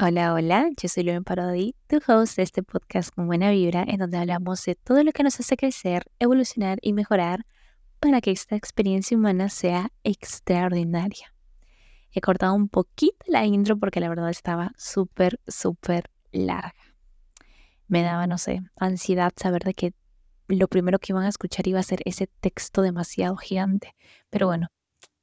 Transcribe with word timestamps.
Hola, 0.00 0.32
hola, 0.32 0.70
yo 0.80 0.88
soy 0.88 1.02
Lumen 1.02 1.24
Parodi, 1.24 1.74
tu 1.88 1.96
host 2.06 2.36
de 2.36 2.44
este 2.44 2.62
podcast 2.62 3.12
con 3.12 3.26
buena 3.26 3.50
vibra, 3.50 3.82
en 3.84 3.98
donde 3.98 4.16
hablamos 4.16 4.64
de 4.64 4.76
todo 4.76 5.02
lo 5.02 5.10
que 5.10 5.24
nos 5.24 5.40
hace 5.40 5.56
crecer, 5.56 6.04
evolucionar 6.20 6.78
y 6.82 6.92
mejorar 6.92 7.44
para 7.98 8.20
que 8.20 8.30
esta 8.30 8.54
experiencia 8.54 9.16
humana 9.16 9.48
sea 9.48 9.90
extraordinaria. 10.04 11.34
He 12.12 12.20
cortado 12.20 12.54
un 12.54 12.68
poquito 12.68 13.26
la 13.26 13.44
intro 13.44 13.76
porque 13.76 13.98
la 13.98 14.08
verdad 14.08 14.30
estaba 14.30 14.70
súper, 14.76 15.40
súper 15.48 16.12
larga. 16.30 16.94
Me 17.88 18.02
daba, 18.02 18.28
no 18.28 18.38
sé, 18.38 18.60
ansiedad 18.76 19.32
saber 19.34 19.64
de 19.64 19.74
que 19.74 19.94
lo 20.46 20.68
primero 20.68 21.00
que 21.00 21.12
iban 21.12 21.24
a 21.24 21.28
escuchar 21.28 21.66
iba 21.66 21.80
a 21.80 21.82
ser 21.82 22.02
ese 22.04 22.28
texto 22.28 22.82
demasiado 22.82 23.36
gigante. 23.36 23.96
Pero 24.30 24.46
bueno, 24.46 24.68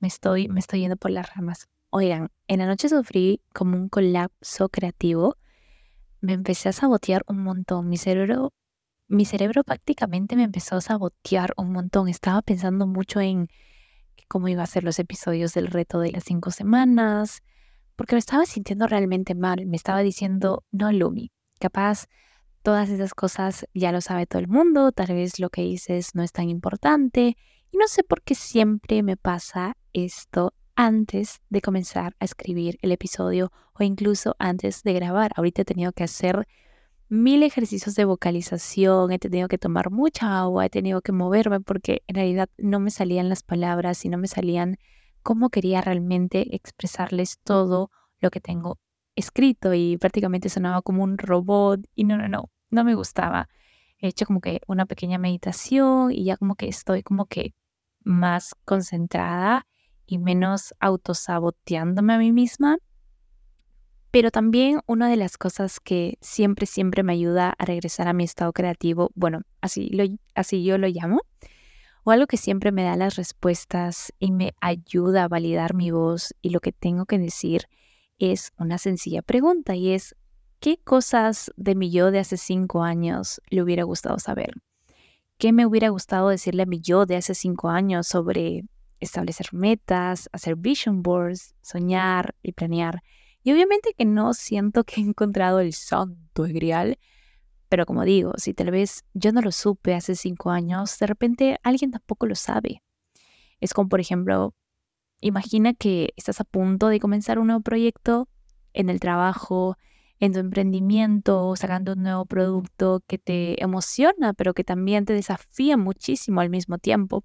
me 0.01 0.09
estoy, 0.09 0.49
me 0.49 0.59
estoy 0.59 0.81
yendo 0.81 0.97
por 0.97 1.11
las 1.11 1.33
ramas. 1.33 1.69
Oigan, 1.97 2.29
en 2.49 2.59
la 2.59 2.65
noche 2.65 2.89
sufrí 2.89 3.41
como 3.53 3.77
un 3.77 3.87
colapso 3.87 4.67
creativo. 4.67 5.37
Me 6.19 6.33
empecé 6.33 6.67
a 6.67 6.73
sabotear 6.73 7.23
un 7.25 7.41
montón. 7.41 7.87
Mi 7.87 7.95
cerebro, 7.95 8.51
mi 9.07 9.23
cerebro 9.23 9.63
prácticamente 9.63 10.35
me 10.35 10.43
empezó 10.43 10.75
a 10.75 10.81
sabotear 10.81 11.53
un 11.55 11.71
montón. 11.71 12.09
Estaba 12.09 12.41
pensando 12.41 12.85
mucho 12.85 13.21
en 13.21 13.47
cómo 14.27 14.49
iba 14.49 14.61
a 14.61 14.67
ser 14.67 14.83
los 14.83 14.99
episodios 14.99 15.53
del 15.53 15.67
reto 15.67 16.01
de 16.01 16.11
las 16.11 16.25
cinco 16.25 16.51
semanas, 16.51 17.43
porque 17.95 18.15
me 18.15 18.19
estaba 18.19 18.45
sintiendo 18.45 18.87
realmente 18.87 19.33
mal. 19.33 19.65
Me 19.65 19.77
estaba 19.77 20.01
diciendo, 20.01 20.65
no, 20.73 20.91
Lumi, 20.91 21.31
capaz 21.61 22.07
todas 22.61 22.89
esas 22.89 23.13
cosas 23.13 23.67
ya 23.73 23.93
lo 23.93 24.01
sabe 24.01 24.25
todo 24.25 24.39
el 24.39 24.49
mundo, 24.49 24.91
tal 24.91 25.15
vez 25.15 25.39
lo 25.39 25.49
que 25.49 25.61
dices 25.61 26.13
no 26.13 26.23
es 26.23 26.33
tan 26.33 26.49
importante. 26.49 27.37
Y 27.71 27.77
no 27.77 27.87
sé 27.87 28.03
por 28.03 28.21
qué 28.21 28.35
siempre 28.35 29.01
me 29.01 29.15
pasa 29.15 29.77
esto 29.93 30.53
antes 30.75 31.41
de 31.49 31.61
comenzar 31.61 32.15
a 32.19 32.25
escribir 32.25 32.77
el 32.81 32.91
episodio 32.91 33.51
o 33.73 33.83
incluso 33.83 34.35
antes 34.39 34.83
de 34.83 34.93
grabar. 34.93 35.31
Ahorita 35.35 35.61
he 35.61 35.65
tenido 35.65 35.91
que 35.91 36.03
hacer 36.03 36.47
mil 37.07 37.43
ejercicios 37.43 37.95
de 37.95 38.05
vocalización, 38.05 39.11
he 39.11 39.19
tenido 39.19 39.47
que 39.47 39.57
tomar 39.57 39.91
mucha 39.91 40.39
agua, 40.39 40.65
he 40.65 40.69
tenido 40.69 41.01
que 41.01 41.11
moverme 41.11 41.59
porque 41.59 42.03
en 42.07 42.15
realidad 42.15 42.49
no 42.57 42.79
me 42.79 42.91
salían 42.91 43.29
las 43.29 43.43
palabras 43.43 44.03
y 44.05 44.09
no 44.09 44.17
me 44.17 44.27
salían 44.27 44.77
cómo 45.23 45.49
quería 45.49 45.81
realmente 45.81 46.55
expresarles 46.55 47.39
todo 47.43 47.91
lo 48.19 48.31
que 48.31 48.41
tengo 48.41 48.79
escrito 49.15 49.73
y 49.73 49.97
prácticamente 49.97 50.49
sonaba 50.49 50.81
como 50.81 51.03
un 51.03 51.17
robot 51.17 51.81
y 51.95 52.03
no, 52.03 52.17
no, 52.17 52.27
no, 52.27 52.51
no 52.69 52.83
me 52.83 52.95
gustaba. 52.95 53.49
He 53.99 54.09
hecho 54.09 54.25
como 54.25 54.41
que 54.41 54.61
una 54.67 54.85
pequeña 54.85 55.17
meditación 55.17 56.11
y 56.11 56.25
ya 56.25 56.37
como 56.37 56.55
que 56.55 56.67
estoy 56.67 57.01
como 57.01 57.25
que 57.25 57.53
más 58.03 58.55
concentrada 58.65 59.65
y 60.05 60.17
menos 60.17 60.73
autosaboteándome 60.79 62.13
a 62.13 62.17
mí 62.17 62.31
misma. 62.31 62.77
Pero 64.11 64.31
también 64.31 64.79
una 64.87 65.09
de 65.09 65.17
las 65.17 65.37
cosas 65.37 65.79
que 65.79 66.17
siempre, 66.21 66.65
siempre 66.65 67.03
me 67.03 67.13
ayuda 67.13 67.53
a 67.57 67.65
regresar 67.65 68.07
a 68.07 68.13
mi 68.13 68.23
estado 68.23 68.53
creativo, 68.53 69.11
bueno, 69.15 69.41
así, 69.61 69.89
lo, 69.89 70.05
así 70.35 70.63
yo 70.63 70.77
lo 70.77 70.87
llamo, 70.87 71.21
o 72.05 72.11
algo 72.11 72.27
que 72.27 72.37
siempre 72.37 72.71
me 72.71 72.83
da 72.83 72.95
las 72.95 73.15
respuestas 73.15 74.13
y 74.19 74.31
me 74.31 74.53
ayuda 74.61 75.23
a 75.23 75.27
validar 75.27 75.73
mi 75.73 75.91
voz 75.91 76.33
y 76.41 76.51
lo 76.51 76.59
que 76.59 76.71
tengo 76.71 77.05
que 77.05 77.19
decir, 77.19 77.67
es 78.17 78.51
una 78.57 78.77
sencilla 78.77 79.21
pregunta 79.21 79.75
y 79.75 79.91
es, 79.91 80.15
¿qué 80.59 80.77
cosas 80.77 81.51
de 81.57 81.75
mi 81.75 81.91
yo 81.91 82.11
de 82.11 82.19
hace 82.19 82.37
cinco 82.37 82.83
años 82.83 83.41
le 83.49 83.61
hubiera 83.61 83.83
gustado 83.83 84.19
saber? 84.19 84.53
¿Qué 85.37 85.51
me 85.51 85.65
hubiera 85.65 85.89
gustado 85.89 86.29
decirle 86.29 86.63
a 86.63 86.67
mi 86.67 86.79
yo 86.79 87.05
de 87.05 87.17
hace 87.17 87.35
cinco 87.35 87.69
años 87.69 88.07
sobre 88.07 88.63
establecer 88.99 89.47
metas, 89.53 90.29
hacer 90.31 90.55
vision 90.55 91.01
boards, 91.01 91.55
soñar 91.61 92.35
y 92.41 92.53
planear. 92.53 93.01
Y 93.43 93.51
obviamente 93.51 93.93
que 93.97 94.05
no 94.05 94.33
siento 94.33 94.83
que 94.83 95.01
he 95.01 95.03
encontrado 95.03 95.59
el 95.59 95.73
santo 95.73 96.43
grial, 96.43 96.97
pero 97.69 97.85
como 97.85 98.03
digo, 98.03 98.33
si 98.37 98.53
tal 98.53 98.71
vez 98.71 99.05
yo 99.13 99.31
no 99.31 99.41
lo 99.41 99.51
supe 99.51 99.93
hace 99.93 100.15
cinco 100.15 100.51
años, 100.51 100.97
de 100.99 101.07
repente 101.07 101.59
alguien 101.63 101.91
tampoco 101.91 102.25
lo 102.25 102.35
sabe. 102.35 102.83
Es 103.59 103.73
como, 103.73 103.89
por 103.89 103.99
ejemplo, 103.99 104.53
imagina 105.21 105.73
que 105.73 106.13
estás 106.15 106.39
a 106.41 106.43
punto 106.43 106.87
de 106.87 106.99
comenzar 106.99 107.39
un 107.39 107.47
nuevo 107.47 107.61
proyecto 107.61 108.29
en 108.73 108.89
el 108.89 108.99
trabajo, 108.99 109.77
en 110.19 110.33
tu 110.33 110.39
emprendimiento, 110.39 111.55
sacando 111.55 111.93
un 111.93 112.03
nuevo 112.03 112.25
producto 112.25 113.03
que 113.07 113.17
te 113.17 113.61
emociona, 113.61 114.33
pero 114.33 114.53
que 114.53 114.63
también 114.63 115.05
te 115.05 115.13
desafía 115.13 115.77
muchísimo 115.77 116.41
al 116.41 116.49
mismo 116.49 116.77
tiempo. 116.77 117.23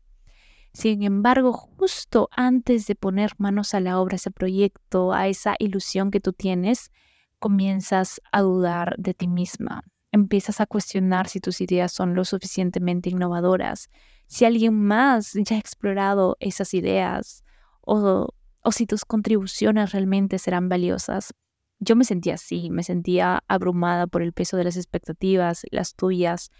Sin 0.72 1.02
embargo, 1.02 1.52
justo 1.52 2.28
antes 2.30 2.86
de 2.86 2.94
poner 2.94 3.32
manos 3.38 3.74
a 3.74 3.80
la 3.80 4.00
obra, 4.00 4.16
ese 4.16 4.30
proyecto, 4.30 5.12
a 5.12 5.26
esa 5.26 5.56
ilusión 5.58 6.10
que 6.10 6.20
tú 6.20 6.32
tienes, 6.32 6.92
comienzas 7.38 8.20
a 8.30 8.42
dudar 8.42 8.94
de 8.98 9.14
ti 9.14 9.26
misma. 9.26 9.82
Empiezas 10.12 10.60
a 10.60 10.66
cuestionar 10.66 11.28
si 11.28 11.40
tus 11.40 11.60
ideas 11.60 11.92
son 11.92 12.14
lo 12.14 12.24
suficientemente 12.24 13.10
innovadoras, 13.10 13.88
si 14.26 14.44
alguien 14.44 14.74
más 14.74 15.32
ya 15.34 15.56
ha 15.56 15.58
explorado 15.58 16.36
esas 16.38 16.74
ideas 16.74 17.44
o, 17.80 18.28
o 18.62 18.72
si 18.72 18.86
tus 18.86 19.04
contribuciones 19.04 19.92
realmente 19.92 20.38
serán 20.38 20.68
valiosas. 20.68 21.34
Yo 21.80 21.96
me 21.96 22.04
sentía 22.04 22.34
así, 22.34 22.70
me 22.70 22.82
sentía 22.82 23.42
abrumada 23.48 24.06
por 24.06 24.22
el 24.22 24.32
peso 24.32 24.56
de 24.56 24.64
las 24.64 24.76
expectativas, 24.76 25.64
las 25.70 25.94
tuyas 25.94 26.50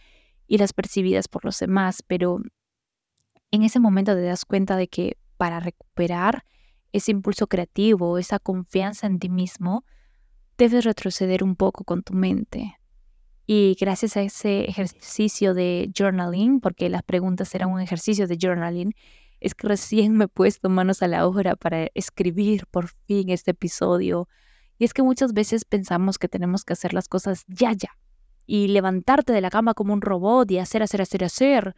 y 0.46 0.58
las 0.58 0.72
percibidas 0.72 1.28
por 1.28 1.44
los 1.44 1.58
demás, 1.58 2.02
pero 2.06 2.40
en 3.50 3.62
ese 3.62 3.80
momento 3.80 4.14
te 4.14 4.22
das 4.22 4.44
cuenta 4.44 4.76
de 4.76 4.88
que 4.88 5.16
para 5.36 5.60
recuperar 5.60 6.44
ese 6.92 7.12
impulso 7.12 7.46
creativo, 7.46 8.18
esa 8.18 8.38
confianza 8.38 9.06
en 9.06 9.18
ti 9.18 9.28
mismo, 9.28 9.84
debes 10.58 10.84
retroceder 10.84 11.42
un 11.42 11.56
poco 11.56 11.84
con 11.84 12.02
tu 12.02 12.14
mente. 12.14 12.76
Y 13.46 13.76
gracias 13.80 14.16
a 14.16 14.22
ese 14.22 14.64
ejercicio 14.64 15.54
de 15.54 15.90
journaling, 15.96 16.60
porque 16.60 16.88
las 16.88 17.02
preguntas 17.02 17.54
eran 17.54 17.70
un 17.70 17.80
ejercicio 17.80 18.26
de 18.26 18.38
journaling, 18.40 18.94
es 19.40 19.54
que 19.54 19.66
recién 19.66 20.16
me 20.16 20.26
he 20.26 20.28
puesto 20.28 20.68
manos 20.68 21.02
a 21.02 21.08
la 21.08 21.26
obra 21.26 21.56
para 21.56 21.88
escribir 21.94 22.66
por 22.70 22.88
fin 23.06 23.30
este 23.30 23.52
episodio. 23.52 24.28
Y 24.78 24.84
es 24.84 24.94
que 24.94 25.02
muchas 25.02 25.32
veces 25.32 25.64
pensamos 25.64 26.18
que 26.18 26.28
tenemos 26.28 26.64
que 26.64 26.74
hacer 26.74 26.92
las 26.92 27.08
cosas 27.08 27.44
ya, 27.48 27.72
ya. 27.72 27.90
Y 28.46 28.68
levantarte 28.68 29.32
de 29.32 29.40
la 29.40 29.50
cama 29.50 29.74
como 29.74 29.94
un 29.94 30.02
robot 30.02 30.50
y 30.50 30.58
hacer, 30.58 30.82
hacer, 30.82 31.02
hacer, 31.02 31.24
hacer. 31.24 31.74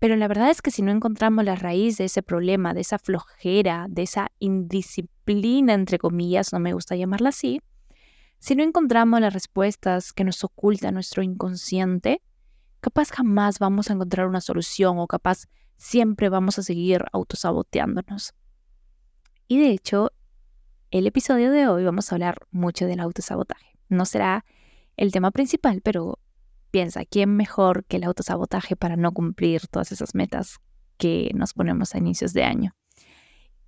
Pero 0.00 0.16
la 0.16 0.28
verdad 0.28 0.50
es 0.50 0.62
que 0.62 0.70
si 0.70 0.80
no 0.82 0.90
encontramos 0.90 1.44
la 1.44 1.54
raíz 1.54 1.98
de 1.98 2.06
ese 2.06 2.22
problema, 2.22 2.72
de 2.72 2.80
esa 2.80 2.98
flojera, 2.98 3.86
de 3.88 4.02
esa 4.02 4.28
indisciplina, 4.38 5.74
entre 5.74 5.98
comillas, 5.98 6.52
no 6.54 6.58
me 6.58 6.72
gusta 6.72 6.96
llamarla 6.96 7.28
así, 7.28 7.60
si 8.38 8.54
no 8.54 8.62
encontramos 8.62 9.20
las 9.20 9.34
respuestas 9.34 10.14
que 10.14 10.24
nos 10.24 10.42
oculta 10.42 10.90
nuestro 10.90 11.22
inconsciente, 11.22 12.22
capaz 12.80 13.10
jamás 13.10 13.58
vamos 13.58 13.90
a 13.90 13.92
encontrar 13.92 14.26
una 14.26 14.40
solución 14.40 14.98
o 14.98 15.06
capaz 15.06 15.48
siempre 15.76 16.30
vamos 16.30 16.58
a 16.58 16.62
seguir 16.62 17.04
autosaboteándonos. 17.12 18.32
Y 19.48 19.58
de 19.58 19.70
hecho, 19.70 20.12
el 20.90 21.06
episodio 21.06 21.50
de 21.50 21.68
hoy 21.68 21.84
vamos 21.84 22.10
a 22.10 22.14
hablar 22.14 22.46
mucho 22.50 22.86
del 22.86 23.00
autosabotaje. 23.00 23.76
No 23.90 24.06
será 24.06 24.46
el 24.96 25.12
tema 25.12 25.30
principal, 25.32 25.82
pero 25.82 26.19
piensa, 26.70 27.04
¿quién 27.04 27.36
mejor 27.36 27.84
que 27.84 27.96
el 27.96 28.04
autosabotaje 28.04 28.76
para 28.76 28.96
no 28.96 29.12
cumplir 29.12 29.66
todas 29.68 29.92
esas 29.92 30.14
metas 30.14 30.58
que 30.96 31.30
nos 31.34 31.54
ponemos 31.54 31.94
a 31.94 31.98
inicios 31.98 32.32
de 32.32 32.44
año? 32.44 32.74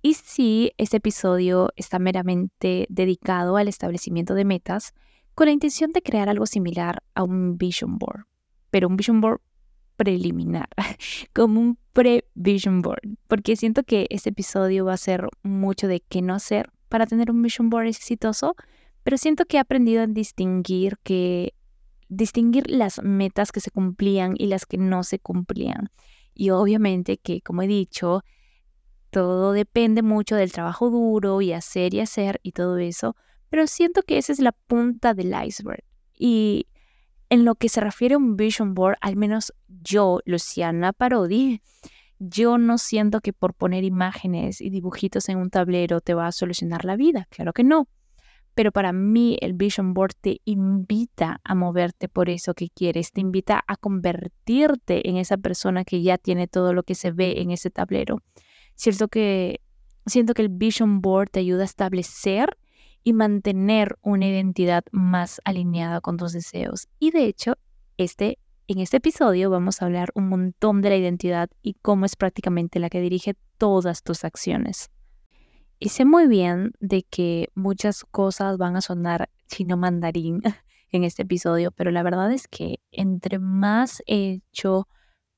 Y 0.01 0.15
si 0.15 0.73
este 0.77 0.97
episodio 0.97 1.69
está 1.75 1.97
meramente 1.97 2.85
dedicado 2.89 3.55
al 3.55 3.69
establecimiento 3.69 4.33
de 4.33 4.43
metas 4.43 4.93
con 5.33 5.47
la 5.47 5.53
intención 5.53 5.93
de 5.93 6.01
crear 6.01 6.29
algo 6.29 6.45
similar 6.45 7.01
a 7.15 7.23
un 7.23 7.57
vision 7.57 7.97
board, 7.97 8.25
pero 8.69 8.87
un 8.87 8.97
vision 8.97 9.21
board 9.21 9.39
preliminar, 9.95 10.67
como 11.33 11.61
un 11.61 11.77
pre-vision 11.93 12.81
board, 12.81 13.01
porque 13.27 13.55
siento 13.55 13.83
que 13.83 14.07
este 14.09 14.31
episodio 14.31 14.85
va 14.85 14.93
a 14.93 14.97
ser 14.97 15.27
mucho 15.43 15.87
de 15.87 16.01
qué 16.01 16.21
no 16.21 16.33
hacer 16.33 16.69
para 16.89 17.05
tener 17.05 17.31
un 17.31 17.41
vision 17.41 17.69
board 17.69 17.87
exitoso, 17.87 18.55
pero 19.03 19.17
siento 19.17 19.45
que 19.45 19.57
he 19.57 19.59
aprendido 19.59 20.03
a 20.03 20.07
distinguir 20.07 20.97
que 21.03 21.53
distinguir 22.15 22.69
las 22.69 23.01
metas 23.01 23.51
que 23.51 23.59
se 23.59 23.71
cumplían 23.71 24.35
y 24.37 24.47
las 24.47 24.65
que 24.65 24.77
no 24.77 25.03
se 25.03 25.19
cumplían. 25.19 25.89
Y 26.33 26.49
obviamente 26.49 27.17
que, 27.17 27.41
como 27.41 27.61
he 27.61 27.67
dicho, 27.67 28.23
todo 29.09 29.51
depende 29.51 30.01
mucho 30.01 30.35
del 30.35 30.51
trabajo 30.51 30.89
duro 30.89 31.41
y 31.41 31.53
hacer 31.53 31.93
y 31.93 31.99
hacer 31.99 32.39
y 32.43 32.51
todo 32.53 32.77
eso, 32.77 33.15
pero 33.49 33.67
siento 33.67 34.01
que 34.01 34.17
esa 34.17 34.31
es 34.31 34.39
la 34.39 34.51
punta 34.51 35.13
del 35.13 35.33
iceberg. 35.45 35.83
Y 36.17 36.67
en 37.29 37.45
lo 37.45 37.55
que 37.55 37.69
se 37.69 37.81
refiere 37.81 38.15
a 38.15 38.17
un 38.17 38.35
vision 38.35 38.73
board, 38.73 38.97
al 39.01 39.15
menos 39.15 39.53
yo, 39.67 40.19
Luciana 40.25 40.93
Parodi, 40.93 41.61
yo 42.19 42.57
no 42.57 42.77
siento 42.77 43.21
que 43.21 43.33
por 43.33 43.53
poner 43.53 43.83
imágenes 43.83 44.61
y 44.61 44.69
dibujitos 44.69 45.29
en 45.29 45.37
un 45.37 45.49
tablero 45.49 46.01
te 46.01 46.13
va 46.13 46.27
a 46.27 46.31
solucionar 46.31 46.85
la 46.85 46.95
vida, 46.95 47.27
claro 47.29 47.53
que 47.53 47.63
no. 47.63 47.87
Pero 48.55 48.71
para 48.71 48.93
mí 48.93 49.37
el 49.41 49.53
Vision 49.53 49.93
Board 49.93 50.13
te 50.19 50.41
invita 50.45 51.41
a 51.43 51.55
moverte 51.55 52.07
por 52.07 52.29
eso 52.29 52.53
que 52.53 52.69
quieres, 52.69 53.11
te 53.11 53.21
invita 53.21 53.63
a 53.67 53.75
convertirte 53.77 55.09
en 55.09 55.17
esa 55.17 55.37
persona 55.37 55.83
que 55.83 56.01
ya 56.03 56.17
tiene 56.17 56.47
todo 56.47 56.73
lo 56.73 56.83
que 56.83 56.95
se 56.95 57.11
ve 57.11 57.41
en 57.41 57.51
ese 57.51 57.71
tablero. 57.71 58.21
Cierto 58.75 59.07
que 59.07 59.61
siento 60.05 60.33
que 60.33 60.43
el 60.43 60.49
Vision 60.49 61.01
Board 61.01 61.29
te 61.31 61.39
ayuda 61.39 61.63
a 61.63 61.65
establecer 61.65 62.57
y 63.03 63.13
mantener 63.13 63.97
una 64.01 64.27
identidad 64.27 64.83
más 64.91 65.41
alineada 65.45 66.01
con 66.01 66.17
tus 66.17 66.33
deseos. 66.33 66.87
Y 66.99 67.11
de 67.11 67.25
hecho, 67.25 67.55
este, 67.97 68.37
en 68.67 68.79
este 68.79 68.97
episodio 68.97 69.49
vamos 69.49 69.81
a 69.81 69.85
hablar 69.85 70.11
un 70.15 70.29
montón 70.29 70.81
de 70.81 70.89
la 70.89 70.97
identidad 70.97 71.49
y 71.61 71.73
cómo 71.81 72.05
es 72.05 72.15
prácticamente 72.15 72.79
la 72.79 72.89
que 72.89 73.01
dirige 73.01 73.35
todas 73.57 74.03
tus 74.03 74.23
acciones. 74.23 74.92
Y 75.79 75.89
sé 75.89 76.05
muy 76.05 76.27
bien 76.27 76.73
de 76.79 77.03
que 77.03 77.49
muchas 77.55 78.03
cosas 78.03 78.57
van 78.57 78.75
a 78.75 78.81
sonar 78.81 79.29
chino 79.47 79.77
mandarín 79.77 80.41
en 80.91 81.03
este 81.03 81.23
episodio, 81.23 81.71
pero 81.71 81.91
la 81.91 82.03
verdad 82.03 82.31
es 82.31 82.47
que 82.47 82.79
entre 82.91 83.39
más 83.39 84.01
he 84.05 84.41
hecho 84.41 84.87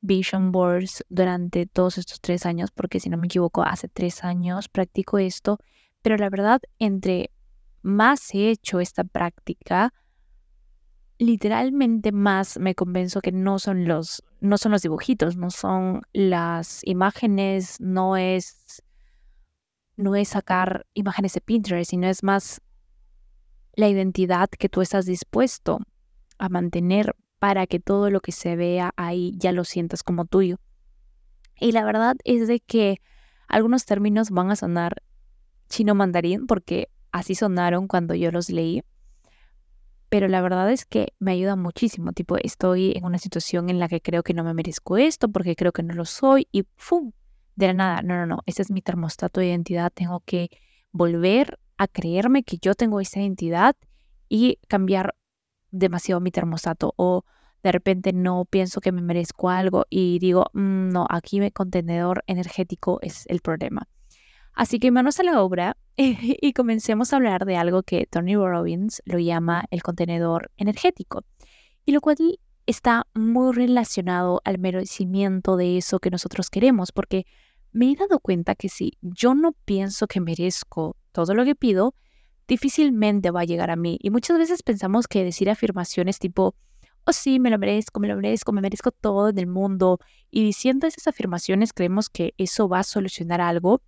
vision 0.01 0.51
boards 0.51 1.03
durante 1.09 1.65
todos 1.65 1.97
estos 1.97 2.21
tres 2.21 2.45
años, 2.45 2.71
porque 2.71 2.99
si 2.99 3.09
no 3.09 3.17
me 3.17 3.25
equivoco, 3.25 3.63
hace 3.63 3.87
tres 3.87 4.23
años 4.23 4.69
practico 4.69 5.17
esto, 5.17 5.57
pero 6.01 6.17
la 6.17 6.29
verdad, 6.29 6.61
entre 6.77 7.31
más 7.81 8.33
he 8.33 8.49
hecho 8.49 8.79
esta 8.79 9.03
práctica, 9.03 9.93
literalmente 11.17 12.11
más 12.11 12.59
me 12.59 12.75
convenzo 12.75 13.21
que 13.21 13.31
no 13.31 13.59
son 13.59 13.87
los, 13.87 14.23
no 14.41 14.57
son 14.57 14.71
los 14.71 14.81
dibujitos, 14.81 15.37
no 15.37 15.49
son 15.49 16.01
las 16.13 16.81
imágenes, 16.83 17.79
no 17.79 18.17
es, 18.17 18.83
no 19.97 20.15
es 20.15 20.29
sacar 20.29 20.85
imágenes 20.93 21.33
de 21.33 21.41
Pinterest, 21.41 21.89
sino 21.89 22.07
es 22.07 22.23
más 22.23 22.61
la 23.73 23.89
identidad 23.89 24.49
que 24.49 24.69
tú 24.69 24.81
estás 24.81 25.05
dispuesto 25.05 25.79
a 26.37 26.49
mantener 26.49 27.15
para 27.39 27.67
que 27.67 27.79
todo 27.79 28.09
lo 28.09 28.21
que 28.21 28.31
se 28.31 28.55
vea 28.55 28.93
ahí 28.95 29.33
ya 29.37 29.51
lo 29.51 29.63
sientas 29.63 30.03
como 30.03 30.25
tuyo. 30.25 30.57
Y 31.59 31.71
la 31.71 31.85
verdad 31.85 32.15
es 32.23 32.47
de 32.47 32.59
que 32.59 33.01
algunos 33.47 33.85
términos 33.85 34.31
van 34.31 34.51
a 34.51 34.55
sonar 34.55 35.01
chino 35.69 35.95
mandarín 35.95 36.47
porque 36.47 36.89
así 37.11 37.35
sonaron 37.35 37.87
cuando 37.87 38.13
yo 38.13 38.31
los 38.31 38.49
leí. 38.49 38.83
Pero 40.09 40.27
la 40.27 40.41
verdad 40.41 40.71
es 40.71 40.85
que 40.85 41.13
me 41.19 41.31
ayuda 41.31 41.55
muchísimo. 41.55 42.13
Tipo, 42.13 42.37
estoy 42.37 42.93
en 42.95 43.05
una 43.05 43.17
situación 43.17 43.69
en 43.69 43.79
la 43.79 43.87
que 43.87 44.01
creo 44.01 44.23
que 44.23 44.33
no 44.33 44.43
me 44.43 44.53
merezco 44.53 44.97
esto 44.97 45.29
porque 45.29 45.55
creo 45.55 45.71
que 45.71 45.83
no 45.83 45.93
lo 45.93 46.05
soy 46.05 46.47
y 46.51 46.63
¡fum! 46.75 47.11
De 47.55 47.67
la 47.67 47.73
nada, 47.73 48.01
no, 48.01 48.15
no, 48.15 48.25
no, 48.25 48.39
ese 48.45 48.61
es 48.61 48.71
mi 48.71 48.81
termostato 48.81 49.39
de 49.39 49.47
identidad. 49.47 49.91
Tengo 49.93 50.21
que 50.25 50.49
volver 50.91 51.59
a 51.77 51.87
creerme 51.87 52.43
que 52.43 52.57
yo 52.61 52.73
tengo 52.75 52.99
esa 52.99 53.21
identidad 53.21 53.75
y 54.29 54.59
cambiar 54.67 55.15
demasiado 55.71 56.21
mi 56.21 56.31
termostato 56.31 56.93
o 56.97 57.23
de 57.63 57.71
repente 57.71 58.13
no 58.13 58.45
pienso 58.45 58.79
que 58.79 58.91
me 58.91 59.01
merezco 59.01 59.49
algo 59.49 59.85
y 59.89 60.19
digo, 60.19 60.45
mm, 60.53 60.89
no, 60.89 61.07
aquí 61.09 61.39
mi 61.39 61.51
contenedor 61.51 62.23
energético 62.27 62.99
es 63.01 63.25
el 63.27 63.41
problema. 63.41 63.87
Así 64.53 64.79
que 64.79 64.91
manos 64.91 65.19
a 65.19 65.23
la 65.23 65.41
obra 65.41 65.75
y 65.97 66.53
comencemos 66.53 67.11
a 67.11 67.17
hablar 67.17 67.45
de 67.45 67.57
algo 67.57 67.83
que 67.83 68.05
Tony 68.05 68.35
Robbins 68.35 69.01
lo 69.05 69.19
llama 69.19 69.65
el 69.71 69.81
contenedor 69.81 70.51
energético, 70.57 71.23
y 71.85 71.91
lo 71.91 72.01
cual 72.01 72.17
está 72.65 73.07
muy 73.13 73.53
relacionado 73.53 74.41
al 74.43 74.59
merecimiento 74.59 75.57
de 75.57 75.77
eso 75.77 75.99
que 75.99 76.09
nosotros 76.09 76.49
queremos, 76.49 76.91
porque 76.91 77.25
me 77.75 77.91
he 77.91 77.95
dado 77.95 78.21
cuenta 78.21 78.55
que 78.55 78.69
si 78.69 78.93
yo 79.01 79.35
no 79.35 79.51
pienso 79.51 80.07
que 80.07 80.21
merezco 80.21 80.95
todo 81.11 81.33
lo 81.33 81.43
que 81.43 81.55
pido, 81.55 81.93
difícilmente 82.47 83.31
va 83.31 83.41
a 83.41 83.45
llegar 83.45 83.69
a 83.69 83.75
mí. 83.75 83.97
Y 84.01 84.11
muchas 84.11 84.37
veces 84.37 84.63
pensamos 84.63 85.09
que 85.09 85.25
decir 85.25 85.49
afirmaciones 85.49 86.17
tipo, 86.17 86.55
oh 87.03 87.11
sí, 87.11 87.37
me 87.37 87.49
lo 87.49 87.59
merezco, 87.59 87.99
me 87.99 88.07
lo 88.07 88.15
merezco, 88.15 88.53
me 88.53 88.61
merezco 88.61 88.91
todo 88.91 89.27
en 89.27 89.37
el 89.39 89.47
mundo, 89.47 89.99
y 90.31 90.41
diciendo 90.41 90.87
esas 90.87 91.07
afirmaciones 91.07 91.73
creemos 91.73 92.07
que 92.07 92.33
eso 92.37 92.69
va 92.69 92.79
a 92.79 92.83
solucionar 92.83 93.41
algo, 93.41 93.81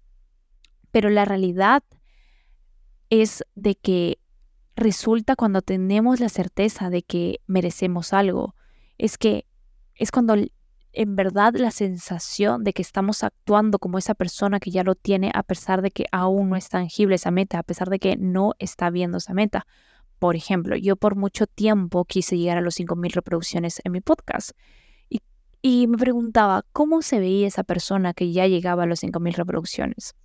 pero 0.91 1.09
la 1.09 1.23
realidad 1.23 1.81
es 3.09 3.45
de 3.55 3.75
que 3.75 4.19
resulta 4.75 5.37
cuando 5.37 5.61
tenemos 5.61 6.19
la 6.19 6.27
certeza 6.27 6.89
de 6.89 7.03
que 7.03 7.39
merecemos 7.47 8.11
algo, 8.11 8.53
es 8.97 9.17
que 9.17 9.45
es 9.95 10.11
cuando 10.11 10.35
en 10.93 11.15
verdad 11.15 11.53
la 11.55 11.71
sensación 11.71 12.63
de 12.63 12.73
que 12.73 12.81
estamos 12.81 13.23
actuando 13.23 13.79
como 13.79 13.97
esa 13.97 14.15
persona 14.15 14.59
que 14.59 14.71
ya 14.71 14.83
lo 14.83 14.95
tiene 14.95 15.31
a 15.33 15.43
pesar 15.43 15.81
de 15.81 15.91
que 15.91 16.05
aún 16.11 16.49
no 16.49 16.55
es 16.55 16.69
tangible 16.69 17.15
esa 17.15 17.31
meta, 17.31 17.59
a 17.59 17.63
pesar 17.63 17.89
de 17.89 17.99
que 17.99 18.17
no 18.17 18.53
está 18.59 18.89
viendo 18.89 19.17
esa 19.19 19.33
meta. 19.33 19.67
Por 20.19 20.35
ejemplo, 20.35 20.75
yo 20.75 20.95
por 20.95 21.15
mucho 21.15 21.45
tiempo 21.45 22.05
quise 22.05 22.37
llegar 22.37 22.57
a 22.57 22.61
los 22.61 22.79
5.000 22.79 23.13
reproducciones 23.13 23.81
en 23.83 23.91
mi 23.91 24.01
podcast 24.01 24.51
y, 25.61 25.87
me 25.87 25.97
preguntaba 25.97 26.63
cómo 26.71 27.01
se 27.01 27.19
veía 27.19 27.47
esa 27.47 27.63
persona 27.63 28.13
que 28.13 28.31
ya 28.31 28.47
llegaba 28.47 28.83
a 28.83 28.85
los 28.85 29.03
5.000 29.03 29.35
reproducciones 29.35 30.15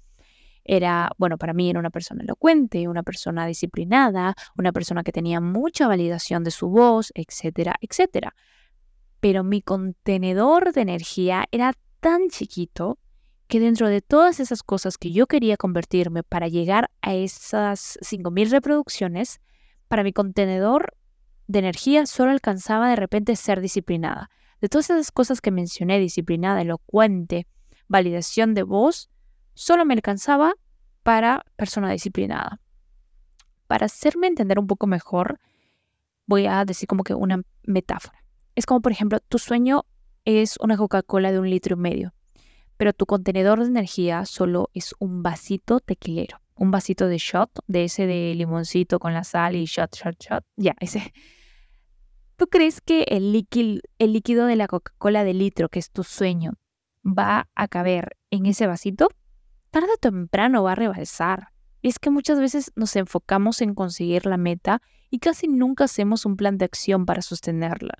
era, 0.64 1.10
bueno, 1.18 1.38
para 1.38 1.52
mí 1.52 1.70
era 1.70 1.80
una 1.80 1.90
persona 1.90 2.22
elocuente, 2.22 2.88
una 2.88 3.02
persona 3.02 3.46
disciplinada, 3.46 4.34
una 4.56 4.72
persona 4.72 5.02
que 5.02 5.12
tenía 5.12 5.40
mucha 5.40 5.88
validación 5.88 6.44
de 6.44 6.50
su 6.50 6.68
voz, 6.68 7.12
etcétera, 7.14 7.74
etcétera. 7.80 8.34
Pero 9.22 9.44
mi 9.44 9.62
contenedor 9.62 10.72
de 10.72 10.80
energía 10.80 11.44
era 11.52 11.74
tan 12.00 12.28
chiquito 12.28 12.98
que 13.46 13.60
dentro 13.60 13.86
de 13.86 14.00
todas 14.00 14.40
esas 14.40 14.64
cosas 14.64 14.98
que 14.98 15.12
yo 15.12 15.28
quería 15.28 15.56
convertirme 15.56 16.24
para 16.24 16.48
llegar 16.48 16.90
a 17.02 17.14
esas 17.14 18.00
5.000 18.02 18.50
reproducciones, 18.50 19.40
para 19.86 20.02
mi 20.02 20.12
contenedor 20.12 20.96
de 21.46 21.60
energía 21.60 22.04
solo 22.06 22.32
alcanzaba 22.32 22.88
de 22.88 22.96
repente 22.96 23.36
ser 23.36 23.60
disciplinada. 23.60 24.28
De 24.60 24.68
todas 24.68 24.90
esas 24.90 25.12
cosas 25.12 25.40
que 25.40 25.52
mencioné, 25.52 26.00
disciplinada, 26.00 26.60
elocuente, 26.60 27.46
validación 27.86 28.54
de 28.54 28.64
voz, 28.64 29.08
solo 29.54 29.84
me 29.84 29.94
alcanzaba 29.94 30.54
para 31.04 31.44
persona 31.54 31.92
disciplinada. 31.92 32.60
Para 33.68 33.86
hacerme 33.86 34.26
entender 34.26 34.58
un 34.58 34.66
poco 34.66 34.88
mejor, 34.88 35.38
voy 36.26 36.46
a 36.46 36.64
decir 36.64 36.88
como 36.88 37.04
que 37.04 37.14
una 37.14 37.40
metáfora. 37.62 38.21
Es 38.54 38.66
como, 38.66 38.80
por 38.80 38.92
ejemplo, 38.92 39.18
tu 39.20 39.38
sueño 39.38 39.84
es 40.24 40.56
una 40.60 40.76
Coca-Cola 40.76 41.32
de 41.32 41.40
un 41.40 41.48
litro 41.48 41.76
y 41.76 41.80
medio, 41.80 42.14
pero 42.76 42.92
tu 42.92 43.06
contenedor 43.06 43.60
de 43.60 43.66
energía 43.66 44.24
solo 44.26 44.70
es 44.74 44.94
un 44.98 45.22
vasito 45.22 45.80
tequilero, 45.80 46.40
un 46.54 46.70
vasito 46.70 47.08
de 47.08 47.18
shot, 47.18 47.50
de 47.66 47.84
ese 47.84 48.06
de 48.06 48.34
limoncito 48.34 48.98
con 48.98 49.14
la 49.14 49.24
sal 49.24 49.56
y 49.56 49.64
shot, 49.64 49.94
shot, 49.96 50.16
shot. 50.22 50.44
Ya, 50.56 50.74
ese. 50.80 51.12
¿Tú 52.36 52.46
crees 52.46 52.80
que 52.80 53.04
el 53.08 53.32
líquido, 53.32 53.80
el 53.98 54.12
líquido 54.12 54.46
de 54.46 54.56
la 54.56 54.66
Coca-Cola 54.66 55.24
de 55.24 55.34
litro, 55.34 55.68
que 55.68 55.78
es 55.78 55.90
tu 55.90 56.02
sueño, 56.02 56.52
va 57.04 57.48
a 57.54 57.68
caber 57.68 58.16
en 58.30 58.46
ese 58.46 58.66
vasito? 58.66 59.08
tarde 59.72 59.88
o 59.94 59.96
temprano 59.96 60.62
va 60.62 60.72
a 60.72 60.76
rebalsar. 60.76 61.48
es 61.80 61.98
que 61.98 62.10
muchas 62.10 62.38
veces 62.38 62.70
nos 62.76 62.94
enfocamos 62.94 63.60
en 63.60 63.74
conseguir 63.74 64.26
la 64.26 64.36
meta 64.36 64.82
y 65.10 65.18
casi 65.18 65.48
nunca 65.48 65.84
hacemos 65.84 66.24
un 66.26 66.36
plan 66.36 66.56
de 66.58 66.66
acción 66.66 67.06
para 67.06 67.22
sostenerla. 67.22 67.94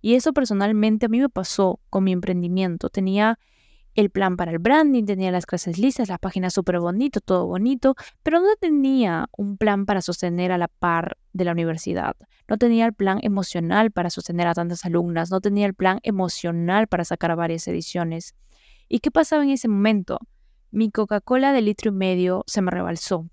Y 0.00 0.14
eso 0.14 0.32
personalmente 0.32 1.06
a 1.06 1.08
mí 1.08 1.20
me 1.20 1.28
pasó 1.28 1.80
con 1.90 2.04
mi 2.04 2.12
emprendimiento. 2.12 2.88
Tenía 2.88 3.38
el 3.94 4.10
plan 4.10 4.36
para 4.36 4.52
el 4.52 4.58
branding, 4.58 5.04
tenía 5.04 5.30
las 5.30 5.46
clases 5.46 5.78
listas, 5.78 6.08
la 6.08 6.18
página 6.18 6.50
súper 6.50 6.78
bonito, 6.78 7.20
todo 7.20 7.46
bonito, 7.46 7.94
pero 8.22 8.40
no 8.40 8.54
tenía 8.58 9.28
un 9.36 9.56
plan 9.56 9.84
para 9.84 10.00
sostener 10.00 10.52
a 10.52 10.58
la 10.58 10.68
par 10.68 11.18
de 11.32 11.44
la 11.44 11.52
universidad. 11.52 12.16
No 12.48 12.56
tenía 12.56 12.86
el 12.86 12.94
plan 12.94 13.18
emocional 13.22 13.90
para 13.90 14.10
sostener 14.10 14.46
a 14.46 14.54
tantas 14.54 14.84
alumnas, 14.84 15.30
no 15.30 15.40
tenía 15.40 15.66
el 15.66 15.74
plan 15.74 15.98
emocional 16.02 16.86
para 16.86 17.04
sacar 17.04 17.34
varias 17.36 17.66
ediciones. 17.68 18.34
¿Y 18.88 19.00
qué 19.00 19.10
pasaba 19.10 19.42
en 19.44 19.50
ese 19.50 19.68
momento? 19.68 20.18
Mi 20.70 20.90
Coca-Cola 20.90 21.52
de 21.52 21.62
litro 21.62 21.90
y 21.90 21.94
medio 21.94 22.44
se 22.46 22.62
me 22.62 22.70
rebalsó. 22.70 23.28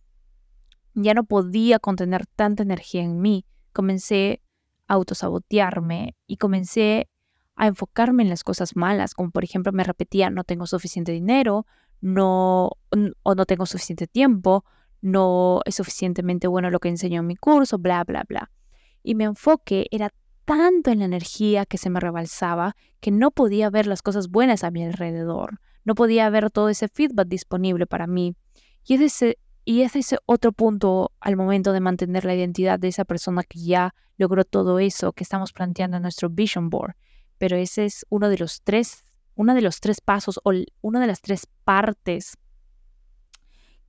Ya 0.94 1.14
no 1.14 1.24
podía 1.24 1.78
contener 1.78 2.26
tanta 2.26 2.64
energía 2.64 3.04
en 3.04 3.22
mí. 3.22 3.46
Comencé 3.74 4.42
autosabotearme 4.88 6.16
y 6.28 6.38
comencé 6.38 7.10
a 7.56 7.68
enfocarme 7.68 8.24
en 8.24 8.30
las 8.30 8.44
cosas 8.44 8.76
malas, 8.76 9.14
como 9.14 9.32
por 9.32 9.44
ejemplo 9.44 9.72
me 9.72 9.84
repetía, 9.84 10.30
no 10.30 10.44
tengo 10.44 10.68
suficiente 10.68 11.12
dinero, 11.12 11.66
no, 12.02 12.72
o 13.24 13.36
no 13.36 13.46
tengo 13.46 13.66
suficiente 13.66 14.08
tiempo, 14.08 14.64
no 15.02 15.62
es 15.66 15.76
suficientemente 15.76 16.48
bueno 16.48 16.70
lo 16.70 16.80
que 16.80 16.90
enseño 16.90 17.22
en 17.22 17.28
mi 17.28 17.36
curso, 17.36 17.80
bla, 17.80 18.04
bla, 18.04 18.24
bla. 18.28 18.52
Y 19.04 19.16
mi 19.16 19.24
enfoque 19.24 19.88
era 19.92 20.12
tanto 20.46 20.92
en 20.92 21.00
la 21.00 21.06
energía 21.06 21.66
que 21.66 21.78
se 21.78 21.90
me 21.90 22.00
rebalsaba 22.00 22.76
que 23.00 23.12
no 23.12 23.32
podía 23.32 23.70
ver 23.70 23.88
las 23.88 24.02
cosas 24.02 24.30
buenas 24.30 24.64
a 24.64 24.72
mi 24.72 24.84
alrededor 24.84 25.60
no 25.88 25.96
podía 25.96 26.30
ver 26.30 26.52
todo 26.52 26.68
ese 26.68 26.90
feedback 26.90 27.30
disponible 27.30 27.88
para 27.88 28.08
mí. 28.08 28.36
Y 28.84 28.96
es 28.96 29.02
ese, 29.02 29.38
y 29.68 29.82
es 29.82 29.98
ese 29.98 30.18
otro 30.26 30.54
punto 30.54 31.12
al 31.20 31.36
momento 31.36 31.74
de 31.74 31.82
mantener 31.82 32.24
la 32.24 32.34
identidad 32.34 32.80
de 32.80 32.88
esa 32.88 33.04
persona 33.04 33.44
que 33.44 33.60
ya 33.60 33.94
logró 34.16 34.46
todo 34.46 34.80
eso 34.80 35.12
que 35.12 35.26
estamos 35.26 35.52
planteando 35.52 35.98
en 35.98 36.04
nuestro 36.04 36.30
vision 36.30 36.70
board. 36.70 36.96
Pero 37.38 37.58
ese 37.58 37.84
es 37.84 38.06
uno 38.08 38.30
de 38.30 38.38
los 38.38 38.62
tres, 38.62 39.04
uno 39.36 39.54
de 39.54 39.60
los 39.60 39.82
tres 39.82 40.00
pasos 40.00 40.40
o 40.46 40.54
una 40.80 41.02
de 41.02 41.08
las 41.08 41.20
tres 41.20 41.48
partes 41.66 42.38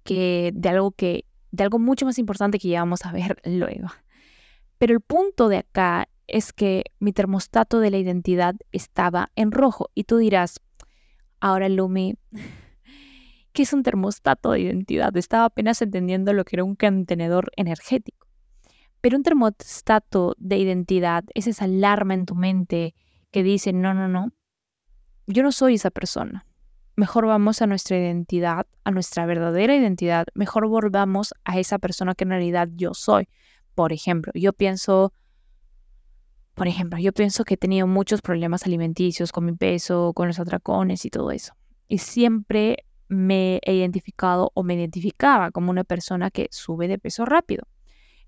que 0.03 0.51
de 0.53 0.69
algo 0.69 0.91
que 0.91 1.27
de 1.53 1.63
algo 1.63 1.79
mucho 1.79 2.07
más 2.07 2.19
importante 2.19 2.59
que 2.59 2.71
ya 2.71 2.81
vamos 2.81 3.05
a 3.05 3.13
ver 3.13 3.41
luego. 3.45 3.87
Pero 4.79 4.95
el 4.95 5.01
punto 5.01 5.49
de 5.49 5.59
acá 5.59 6.09
es 6.27 6.53
que 6.53 6.87
mi 6.99 7.13
termostato 7.13 7.79
de 7.79 7.93
la 7.93 7.99
identidad 7.99 8.57
estaba 8.73 9.31
en 9.37 9.53
rojo 9.53 9.91
y 9.95 10.05
tú 10.05 10.17
dirás, 10.17 10.61
Ahora, 11.41 11.69
Lumi, 11.69 12.17
¿qué 13.59 13.65
es 13.65 13.73
un 13.73 13.83
termostato 13.83 14.53
de 14.53 14.61
identidad? 14.61 15.17
Estaba 15.17 15.47
apenas 15.47 15.83
entendiendo 15.83 16.33
lo 16.33 16.45
que 16.45 16.55
era 16.55 16.63
un 16.63 16.77
contenedor 16.77 17.51
energético. 17.57 18.29
Pero 19.01 19.17
un 19.17 19.25
termostato 19.25 20.37
de 20.39 20.59
identidad 20.59 21.25
es 21.35 21.49
esa 21.49 21.65
alarma 21.65 22.15
en 22.15 22.25
tu 22.25 22.37
mente 22.37 22.95
que 23.33 23.43
dice, 23.43 23.73
no, 23.73 23.95
no, 23.95 24.07
no, 24.07 24.31
yo 25.27 25.43
no 25.43 25.51
soy 25.51 25.75
esa 25.75 25.91
persona. 25.91 26.47
Mejor 26.95 27.27
vamos 27.27 27.61
a 27.61 27.67
nuestra 27.67 27.99
identidad, 27.99 28.69
a 28.85 28.93
nuestra 28.93 29.27
verdadera 29.27 29.75
identidad. 29.75 30.29
Mejor 30.35 30.69
volvamos 30.69 31.35
a 31.45 31.59
esa 31.59 31.81
persona 31.81 32.15
que 32.15 32.23
en 32.23 32.31
realidad 32.31 32.69
yo 32.77 32.95
soy. 32.95 33.29
Por 33.75 33.93
ejemplo, 33.93 34.31
yo 34.37 34.53
pienso, 34.53 35.13
por 36.55 36.69
ejemplo, 36.69 37.01
yo 37.01 37.13
pienso 37.13 37.43
que 37.43 37.55
he 37.55 37.57
tenido 37.57 37.89
muchos 37.89 38.23
problemas 38.23 38.67
alimenticios 38.67 39.33
con 39.33 39.47
mi 39.47 39.53
peso, 39.57 40.13
con 40.15 40.29
los 40.29 40.39
atracones 40.39 41.05
y 41.05 41.11
todo 41.11 41.33
eso. 41.33 41.55
Y 41.89 41.99
siempre 41.99 42.85
me 43.09 43.61
he 43.65 43.75
identificado 43.75 44.51
o 44.55 44.63
me 44.63 44.75
identificaba 44.75 45.51
como 45.51 45.71
una 45.71 45.85
persona 45.85 46.31
que 46.31 46.49
sube 46.51 46.89
de 46.89 46.99
peso 46.99 47.25
rápido. 47.25 47.67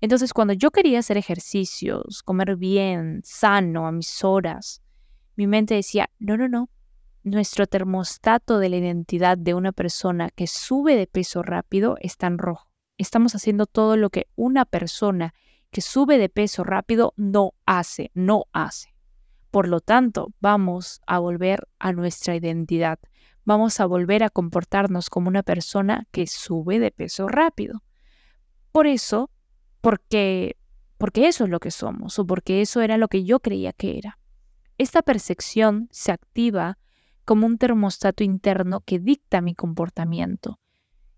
Entonces, 0.01 0.33
cuando 0.33 0.53
yo 0.53 0.71
quería 0.71 0.99
hacer 0.99 1.17
ejercicios, 1.17 2.23
comer 2.23 2.55
bien, 2.55 3.21
sano, 3.23 3.87
a 3.87 3.91
mis 3.91 4.23
horas, 4.23 4.81
mi 5.35 5.45
mente 5.45 5.75
decía, 5.75 6.09
no, 6.17 6.37
no, 6.37 6.49
no, 6.49 6.69
nuestro 7.23 7.67
termostato 7.67 8.57
de 8.57 8.69
la 8.69 8.77
identidad 8.77 9.37
de 9.37 9.53
una 9.53 9.71
persona 9.71 10.29
que 10.31 10.47
sube 10.47 10.95
de 10.95 11.05
peso 11.05 11.43
rápido 11.43 11.97
está 12.01 12.27
en 12.27 12.39
rojo. 12.39 12.67
Estamos 12.97 13.35
haciendo 13.35 13.67
todo 13.67 13.95
lo 13.95 14.09
que 14.09 14.27
una 14.35 14.65
persona 14.65 15.33
que 15.69 15.81
sube 15.81 16.17
de 16.17 16.29
peso 16.29 16.63
rápido 16.63 17.13
no 17.15 17.53
hace, 17.65 18.11
no 18.13 18.45
hace. 18.53 18.93
Por 19.51 19.67
lo 19.67 19.81
tanto, 19.81 20.33
vamos 20.39 21.01
a 21.05 21.19
volver 21.19 21.67
a 21.77 21.93
nuestra 21.93 22.35
identidad. 22.35 22.99
Vamos 23.43 23.79
a 23.79 23.85
volver 23.85 24.23
a 24.23 24.29
comportarnos 24.29 25.09
como 25.09 25.27
una 25.27 25.43
persona 25.43 26.07
que 26.11 26.27
sube 26.27 26.79
de 26.79 26.91
peso 26.91 27.27
rápido. 27.27 27.83
Por 28.71 28.87
eso, 28.87 29.29
porque, 29.81 30.57
porque 30.97 31.27
eso 31.27 31.45
es 31.45 31.49
lo 31.49 31.59
que 31.59 31.71
somos 31.71 32.19
o 32.19 32.25
porque 32.25 32.61
eso 32.61 32.81
era 32.81 32.97
lo 32.97 33.07
que 33.07 33.23
yo 33.23 33.39
creía 33.39 33.73
que 33.73 33.97
era. 33.97 34.19
Esta 34.77 35.01
percepción 35.01 35.87
se 35.91 36.11
activa 36.11 36.77
como 37.25 37.47
un 37.47 37.57
termostato 37.57 38.23
interno 38.23 38.81
que 38.81 38.99
dicta 38.99 39.41
mi 39.41 39.55
comportamiento. 39.55 40.59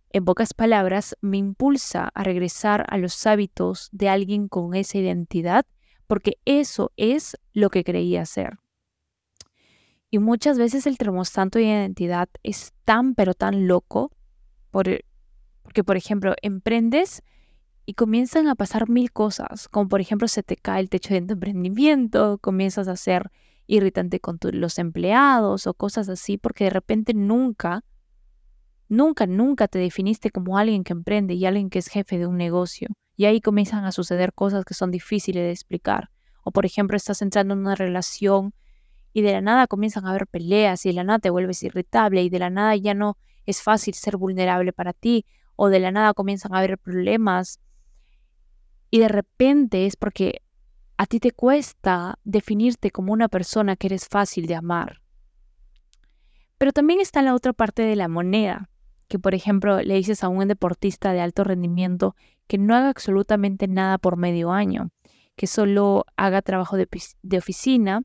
En 0.09 0.25
pocas 0.25 0.53
palabras, 0.53 1.17
me 1.21 1.37
impulsa 1.37 2.11
a 2.13 2.23
regresar 2.23 2.85
a 2.89 2.97
los 2.97 3.25
hábitos 3.25 3.89
de 3.91 4.09
alguien 4.09 4.47
con 4.47 4.75
esa 4.75 4.99
identidad 4.99 5.65
porque 6.07 6.37
eso 6.45 6.91
es 6.97 7.37
lo 7.53 7.69
que 7.69 7.83
creía 7.83 8.25
ser. 8.25 8.59
Y 10.13 10.19
muchas 10.19 10.59
veces 10.59 10.85
el 10.85 10.99
termostato 10.99 11.57
de 11.57 11.65
identidad 11.65 12.29
es 12.43 12.71
tan 12.85 13.15
pero 13.15 13.33
tan 13.33 13.65
loco 13.65 14.11
porque, 14.69 15.03
por 15.83 15.97
ejemplo, 15.97 16.35
emprendes 16.43 17.23
y 17.87 17.95
comienzan 17.95 18.47
a 18.47 18.53
pasar 18.53 18.87
mil 18.89 19.11
cosas, 19.11 19.67
como 19.69 19.89
por 19.89 20.01
ejemplo 20.01 20.27
se 20.27 20.43
te 20.43 20.55
cae 20.55 20.81
el 20.81 20.89
techo 20.91 21.15
de 21.15 21.23
tu 21.23 21.33
emprendimiento, 21.33 22.37
comienzas 22.37 22.87
a 22.89 22.95
ser 22.95 23.31
irritante 23.65 24.19
con 24.19 24.37
los 24.51 24.77
empleados 24.77 25.65
o 25.65 25.73
cosas 25.73 26.07
así, 26.09 26.37
porque 26.37 26.65
de 26.65 26.69
repente 26.69 27.15
nunca, 27.15 27.83
nunca, 28.89 29.25
nunca 29.25 29.67
te 29.67 29.79
definiste 29.79 30.29
como 30.29 30.59
alguien 30.59 30.83
que 30.83 30.93
emprende 30.93 31.33
y 31.33 31.47
alguien 31.47 31.71
que 31.71 31.79
es 31.79 31.87
jefe 31.87 32.19
de 32.19 32.27
un 32.27 32.37
negocio. 32.37 32.89
Y 33.17 33.25
ahí 33.25 33.41
comienzan 33.41 33.83
a 33.83 33.91
suceder 33.91 34.31
cosas 34.33 34.63
que 34.63 34.75
son 34.75 34.91
difíciles 34.91 35.41
de 35.41 35.51
explicar. 35.51 36.11
O 36.43 36.51
por 36.51 36.67
ejemplo, 36.67 36.97
estás 36.97 37.23
entrando 37.23 37.55
en 37.55 37.61
una 37.61 37.73
relación 37.73 38.53
y 39.13 39.21
de 39.21 39.31
la 39.31 39.41
nada 39.41 39.67
comienzan 39.67 40.05
a 40.05 40.09
haber 40.09 40.27
peleas 40.27 40.85
y 40.85 40.89
de 40.89 40.95
la 40.95 41.03
nada 41.03 41.19
te 41.19 41.29
vuelves 41.29 41.63
irritable 41.63 42.23
y 42.23 42.29
de 42.29 42.39
la 42.39 42.49
nada 42.49 42.75
ya 42.75 42.93
no 42.93 43.17
es 43.45 43.61
fácil 43.61 43.93
ser 43.93 44.17
vulnerable 44.17 44.73
para 44.73 44.93
ti 44.93 45.25
o 45.55 45.69
de 45.69 45.79
la 45.79 45.91
nada 45.91 46.13
comienzan 46.13 46.53
a 46.53 46.59
haber 46.59 46.77
problemas 46.77 47.59
y 48.89 48.99
de 48.99 49.07
repente 49.07 49.85
es 49.85 49.95
porque 49.95 50.41
a 50.97 51.05
ti 51.05 51.19
te 51.19 51.31
cuesta 51.31 52.19
definirte 52.23 52.91
como 52.91 53.13
una 53.13 53.27
persona 53.27 53.75
que 53.75 53.87
eres 53.87 54.07
fácil 54.07 54.45
de 54.45 54.55
amar. 54.55 55.01
Pero 56.57 56.71
también 56.71 56.99
está 56.99 57.21
la 57.21 57.33
otra 57.33 57.53
parte 57.53 57.81
de 57.81 57.95
la 57.95 58.07
moneda, 58.07 58.69
que 59.07 59.19
por 59.19 59.35
ejemplo 59.35 59.81
le 59.81 59.95
dices 59.95 60.23
a 60.23 60.29
un 60.29 60.47
deportista 60.47 61.11
de 61.11 61.21
alto 61.21 61.43
rendimiento 61.43 62.15
que 62.47 62.57
no 62.57 62.75
haga 62.75 62.89
absolutamente 62.89 63.67
nada 63.67 63.97
por 63.97 64.17
medio 64.17 64.51
año, 64.51 64.91
que 65.35 65.47
solo 65.47 66.05
haga 66.15 66.41
trabajo 66.41 66.77
de, 66.77 66.87
de 67.21 67.37
oficina 67.37 68.03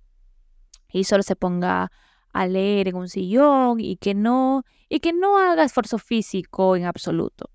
y 0.92 1.04
solo 1.04 1.22
se 1.22 1.36
ponga 1.36 1.90
a 2.32 2.46
leer 2.46 2.88
en 2.88 2.96
un 2.96 3.08
sillón 3.08 3.80
y 3.80 3.96
que 3.96 4.14
no 4.14 4.64
y 4.88 5.00
que 5.00 5.12
no 5.12 5.38
haga 5.38 5.64
esfuerzo 5.64 5.98
físico 5.98 6.76
en 6.76 6.84
absoluto. 6.84 7.50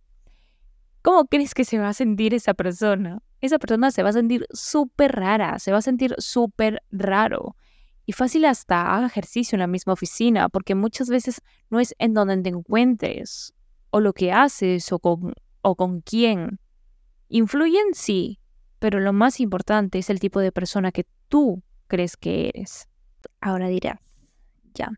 ¿Cómo 1.02 1.26
crees 1.26 1.54
que 1.54 1.66
se 1.66 1.80
va 1.80 1.90
a 1.90 1.94
sentir 1.94 2.34
esa 2.34 2.54
persona? 2.54 3.22
Esa 3.42 3.60
persona 3.60 3.92
se 3.92 4.04
va 4.04 4.10
a 4.10 4.14
sentir 4.14 4.46
súper 4.52 5.12
rara, 5.12 5.60
se 5.60 5.72
va 5.72 5.80
a 5.80 5.82
sentir 5.82 6.16
súper 6.18 6.82
raro. 6.92 7.58
Y 8.06 8.14
fácil 8.14 8.46
hasta 8.46 8.96
haga 8.96 9.08
ejercicio 9.08 9.56
en 9.56 9.62
la 9.62 9.68
misma 9.68 9.94
oficina, 9.94 10.48
porque 10.48 10.76
muchas 10.76 11.10
veces 11.10 11.42
no 11.70 11.80
es 11.80 11.94
en 12.00 12.14
donde 12.14 12.42
te 12.42 12.50
encuentres, 12.50 13.54
o 13.90 14.00
lo 14.00 14.14
que 14.14 14.32
haces, 14.32 14.92
o 14.92 15.00
con, 15.00 15.34
o 15.62 15.76
con 15.76 16.02
quién. 16.02 16.60
Influyen, 17.28 17.94
sí, 17.94 18.40
pero 18.80 19.00
lo 19.00 19.12
más 19.12 19.40
importante 19.40 20.00
es 20.00 20.10
el 20.10 20.20
tipo 20.20 20.40
de 20.40 20.52
persona 20.52 20.92
que 20.92 21.06
tú 21.28 21.64
crees 21.88 22.16
que 22.16 22.50
eres. 22.50 22.88
Ahora 23.42 23.68
dirás, 23.68 24.00
ya, 24.74 24.92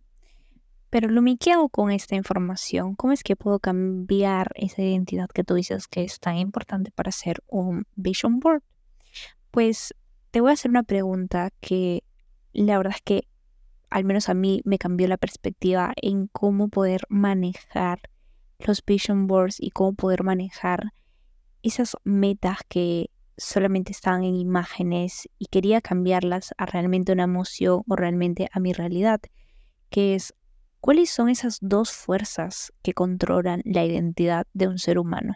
pero 0.96 1.10
Lumi, 1.10 1.36
¿qué 1.36 1.52
hago 1.52 1.68
con 1.68 1.92
esta 1.92 2.16
información? 2.16 2.96
¿Cómo 2.96 3.12
es 3.12 3.22
que 3.22 3.36
puedo 3.36 3.60
cambiar 3.60 4.52
esa 4.56 4.82
identidad 4.82 5.28
que 5.28 5.44
tú 5.44 5.56
dices 5.56 5.90
que 5.90 6.06
es 6.06 6.22
tan 6.22 6.38
importante 6.38 6.90
para 6.90 7.10
hacer 7.10 7.44
un 7.48 7.86
vision 7.96 8.40
board? 8.40 8.64
Pues 9.52 9.94
te 10.32 10.40
voy 10.40 10.52
a 10.52 10.54
hacer 10.54 10.72
una 10.72 10.84
pregunta 10.84 11.50
que 11.60 12.06
la 12.54 12.78
verdad 12.78 12.94
es 12.96 13.02
que 13.02 13.28
al 13.90 14.06
menos 14.06 14.30
a 14.30 14.34
mí 14.36 14.62
me 14.64 14.78
cambió 14.78 15.10
la 15.10 15.18
perspectiva 15.18 15.92
en 16.02 16.28
cómo 16.28 16.70
poder 16.70 17.02
manejar 17.10 18.00
los 18.60 18.82
vision 18.86 19.28
boards 19.28 19.58
y 19.60 19.72
cómo 19.72 19.96
poder 19.96 20.24
manejar 20.24 20.94
esas 21.62 21.98
metas 22.06 22.60
que 22.70 23.10
solamente 23.38 23.92
están 23.92 24.24
en 24.24 24.36
imágenes 24.36 25.30
y 25.38 25.48
quería 25.48 25.82
cambiarlas 25.82 26.54
a 26.58 26.66
realmente 26.66 27.12
una 27.12 27.24
emoción 27.24 27.84
o 27.88 27.96
realmente 27.96 28.48
a 28.52 28.60
mi 28.60 28.74
realidad, 28.74 29.20
que 29.90 30.16
es 30.16 30.34
¿Cuáles 30.86 31.10
son 31.10 31.30
esas 31.30 31.58
dos 31.62 31.92
fuerzas 31.92 32.72
que 32.84 32.94
controlan 32.94 33.64
la 33.66 33.84
identidad 33.84 34.46
de 34.54 34.68
un 34.68 34.78
ser 34.78 35.00
humano? 35.00 35.36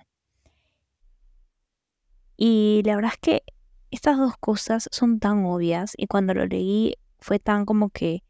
Y 2.38 2.84
la 2.86 2.96
verdad 2.96 3.14
es 3.14 3.20
que 3.20 3.44
estas 3.90 4.20
dos 4.20 4.38
cosas 4.38 4.88
son 4.92 5.20
tan 5.20 5.46
obvias 5.46 5.94
y 5.98 6.06
cuando 6.06 6.36
lo 6.36 6.46
leí 6.46 6.98
fue 7.18 7.40
tan 7.40 7.66
como 7.66 7.90
que, 7.90 8.24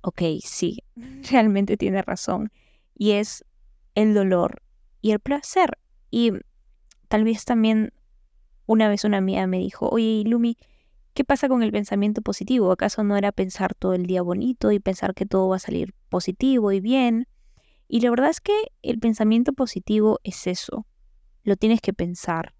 ok, 0.00 0.22
sí, 0.42 0.82
realmente 1.30 1.76
tiene 1.76 2.02
razón. 2.02 2.50
Y 2.96 3.12
es 3.12 3.44
el 3.94 4.12
dolor 4.12 4.60
y 5.00 5.12
el 5.12 5.20
placer. 5.20 5.78
Y 6.10 6.32
tal 7.06 7.22
vez 7.22 7.44
también 7.44 7.92
una 8.68 8.88
vez 8.88 9.02
una 9.02 9.16
amiga 9.16 9.48
me 9.48 9.58
dijo, 9.58 9.88
oye, 9.88 10.22
Lumi, 10.24 10.56
¿Qué 11.18 11.24
pasa 11.24 11.48
con 11.48 11.64
el 11.64 11.72
pensamiento 11.72 12.22
positivo? 12.22 12.70
¿Acaso 12.70 13.02
no 13.02 13.16
era 13.16 13.32
pensar 13.32 13.74
todo 13.74 13.92
el 13.92 14.06
día 14.06 14.22
bonito 14.22 14.70
y 14.70 14.78
pensar 14.78 15.14
que 15.14 15.26
todo 15.26 15.48
va 15.48 15.56
a 15.56 15.58
salir 15.58 15.92
positivo 16.08 16.70
y 16.70 16.78
bien? 16.78 17.26
Y 17.88 18.02
la 18.02 18.10
verdad 18.10 18.30
es 18.30 18.40
que 18.40 18.54
el 18.82 19.00
pensamiento 19.00 19.52
positivo 19.52 20.20
es 20.22 20.46
eso. 20.46 20.86
Lo 21.42 21.56
tienes 21.56 21.80
que 21.80 21.92
pensar. 21.92 22.54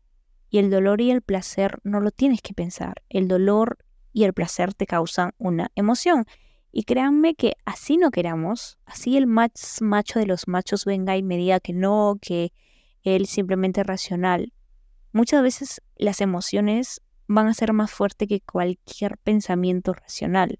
Y 0.50 0.58
el 0.58 0.70
dolor 0.70 1.00
y 1.00 1.12
el 1.12 1.22
placer 1.22 1.78
no 1.84 2.00
lo 2.00 2.10
tienes 2.10 2.42
que 2.42 2.52
pensar. 2.52 3.02
El 3.08 3.28
dolor 3.28 3.78
y 4.12 4.24
el 4.24 4.32
placer 4.32 4.74
te 4.74 4.86
causan 4.86 5.34
una 5.38 5.70
emoción. 5.76 6.24
Y 6.72 6.82
créanme 6.82 7.36
que 7.36 7.52
así 7.64 7.96
no 7.96 8.10
queramos, 8.10 8.76
así 8.86 9.16
el 9.16 9.28
más 9.28 9.78
macho 9.80 10.18
de 10.18 10.26
los 10.26 10.48
machos 10.48 10.84
venga 10.84 11.16
y 11.16 11.22
me 11.22 11.36
diga 11.36 11.60
que 11.60 11.74
no, 11.74 12.18
que 12.20 12.52
él 13.04 13.26
simplemente 13.26 13.82
es 13.82 13.86
racional. 13.86 14.52
Muchas 15.12 15.44
veces 15.44 15.80
las 15.98 16.20
emociones 16.20 17.02
van 17.26 17.46
a 17.46 17.54
ser 17.54 17.72
más 17.72 17.90
fuertes 17.90 18.28
que 18.28 18.40
cualquier 18.40 19.18
pensamiento 19.18 19.92
racional. 19.92 20.58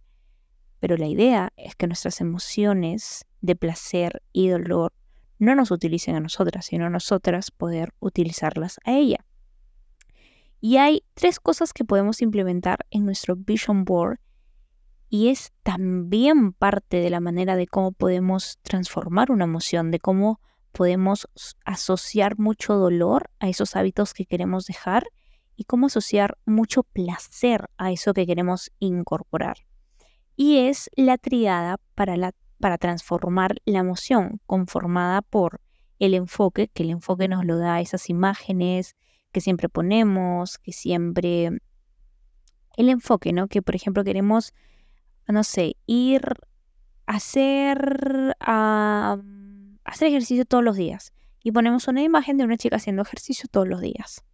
Pero 0.80 0.97
la 0.97 1.07
idea 1.07 1.52
es 1.57 1.75
que 1.75 1.87
nuestras 1.87 2.21
emociones 2.21 3.25
de 3.40 3.57
placer 3.57 4.23
y 4.33 4.49
dolor 4.49 4.92
no 5.38 5.54
nos 5.54 5.71
utilicen 5.71 6.14
a 6.14 6.21
nosotras, 6.21 6.66
sino 6.66 6.87
a 6.87 6.90
nosotras 6.90 7.50
poder 7.50 7.95
utilizarlas 8.00 8.78
a 8.85 8.92
ella. 8.92 9.25
Y 10.61 10.76
hay 10.76 11.04
tres 11.14 11.38
cosas 11.38 11.73
que 11.73 11.85
podemos 11.85 12.21
implementar 12.21 12.85
en 12.90 13.04
nuestro 13.04 13.37
Vision 13.37 13.85
Board 13.85 14.18
y 15.09 15.28
es 15.28 15.52
también 15.62 16.52
parte 16.52 16.99
de 16.99 17.11
la 17.11 17.21
manera 17.21 17.57
de 17.57 17.66
cómo 17.66 17.92
podemos 17.92 18.59
transformar 18.62 19.30
una 19.30 19.45
emoción, 19.45 19.90
de 19.90 20.00
cómo 20.00 20.40
podemos 20.73 21.28
asociar 21.64 22.38
mucho 22.38 22.75
dolor 22.75 23.30
a 23.38 23.49
esos 23.49 23.75
hábitos 23.75 24.12
que 24.12 24.26
queremos 24.26 24.66
dejar 24.66 25.04
y 25.59 25.65
cómo 25.65 25.88
asociar 25.88 26.38
mucho 26.47 26.85
placer 26.85 27.69
a 27.77 27.93
eso 27.93 28.15
que 28.15 28.27
queremos 28.27 28.71
incorporar. 28.79 29.59
Y 30.37 30.69
es 30.69 30.88
la 30.97 31.19
triada 31.19 31.77
para 31.95 32.17
la 32.17 32.33
para 32.59 32.79
transformar 32.79 33.57
la 33.65 33.81
emoción, 33.81 34.41
conformada 34.47 35.23
por 35.23 35.61
el 35.99 36.15
enfoque, 36.15 36.69
que 36.69 36.83
el 36.83 36.91
enfoque 36.91 37.29
nos 37.29 37.45
lo 37.45 37.59
da 37.59 37.81
esas 37.81 38.11
imágenes 38.11 38.97
que 39.33 39.41
siempre 39.41 39.69
ponemos, 39.69 40.59
que 40.59 40.73
siempre... 40.73 41.50
El 42.77 42.88
enfoque, 42.88 43.33
¿no? 43.33 43.49
Que 43.49 43.61
por 43.61 43.75
ejemplo 43.75 44.05
queremos, 44.05 44.53
no 45.27 45.43
sé, 45.43 45.77
ir 45.87 46.23
a 47.07 47.17
hacer, 47.17 48.37
a, 48.41 49.19
hacer 49.85 50.09
ejercicio 50.09 50.45
todos 50.45 50.62
los 50.62 50.77
días. 50.77 51.12
Y 51.43 51.50
ponemos 51.50 51.88
una 51.88 52.03
imagen 52.03 52.37
de 52.37 52.45
una 52.45 52.57
chica 52.57 52.77
haciendo 52.77 53.03
ejercicio 53.03 53.49
todos 53.50 53.67
los 53.67 53.81
días. 53.81 54.25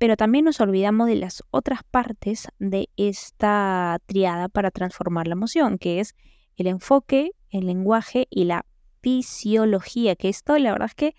Pero 0.00 0.16
también 0.16 0.46
nos 0.46 0.62
olvidamos 0.62 1.08
de 1.08 1.16
las 1.16 1.44
otras 1.50 1.80
partes 1.84 2.48
de 2.58 2.88
esta 2.96 3.98
triada 4.06 4.48
para 4.48 4.70
transformar 4.70 5.28
la 5.28 5.34
emoción, 5.34 5.76
que 5.76 6.00
es 6.00 6.14
el 6.56 6.68
enfoque, 6.68 7.32
el 7.50 7.66
lenguaje 7.66 8.26
y 8.30 8.44
la 8.44 8.64
fisiología, 9.02 10.16
que 10.16 10.30
esto 10.30 10.56
la 10.56 10.72
verdad 10.72 10.88
es 10.88 10.94
que 10.94 11.14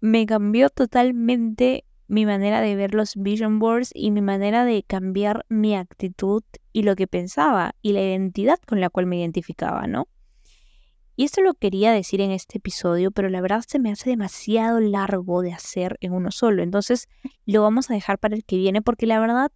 me 0.00 0.24
cambió 0.24 0.70
totalmente 0.70 1.84
mi 2.06 2.24
manera 2.24 2.62
de 2.62 2.74
ver 2.74 2.94
los 2.94 3.16
vision 3.16 3.58
boards 3.58 3.90
y 3.92 4.10
mi 4.10 4.22
manera 4.22 4.64
de 4.64 4.82
cambiar 4.82 5.44
mi 5.50 5.76
actitud 5.76 6.42
y 6.72 6.84
lo 6.84 6.96
que 6.96 7.06
pensaba 7.06 7.74
y 7.82 7.92
la 7.92 8.00
identidad 8.00 8.60
con 8.66 8.80
la 8.80 8.88
cual 8.88 9.04
me 9.04 9.18
identificaba, 9.18 9.86
¿no? 9.86 10.08
Y 11.18 11.24
esto 11.24 11.40
lo 11.40 11.54
quería 11.54 11.90
decir 11.90 12.20
en 12.20 12.30
este 12.30 12.58
episodio, 12.58 13.10
pero 13.10 13.28
la 13.28 13.40
verdad 13.40 13.64
se 13.66 13.80
me 13.80 13.90
hace 13.90 14.10
demasiado 14.10 14.78
largo 14.78 15.42
de 15.42 15.52
hacer 15.52 15.96
en 16.00 16.12
uno 16.12 16.30
solo. 16.30 16.62
Entonces 16.62 17.08
lo 17.44 17.60
vamos 17.60 17.90
a 17.90 17.94
dejar 17.94 18.20
para 18.20 18.36
el 18.36 18.44
que 18.44 18.56
viene 18.56 18.82
porque 18.82 19.04
la 19.04 19.18
verdad, 19.18 19.50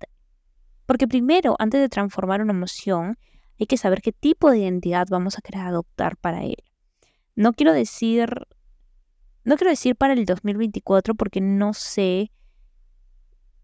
porque 0.87 1.07
primero, 1.07 1.54
antes 1.61 1.81
de 1.81 1.88
transformar 1.88 2.42
una 2.42 2.52
emoción, 2.52 3.16
hay 3.61 3.66
que 3.66 3.76
saber 3.76 4.02
qué 4.02 4.11
tipo 4.11 4.50
de 4.50 4.59
identidad 4.59 5.07
vamos 5.09 5.38
a 5.38 5.40
querer 5.40 5.61
adoptar 5.61 6.16
para 6.16 6.42
él. 6.42 6.57
No 7.37 7.52
quiero 7.52 7.73
decir, 7.73 8.28
no 9.45 9.54
quiero 9.57 9.71
decir 9.71 9.95
para 9.95 10.14
el 10.14 10.26
2024 10.26 11.14
porque 11.14 11.40
no 11.40 11.75
sé, 11.75 12.33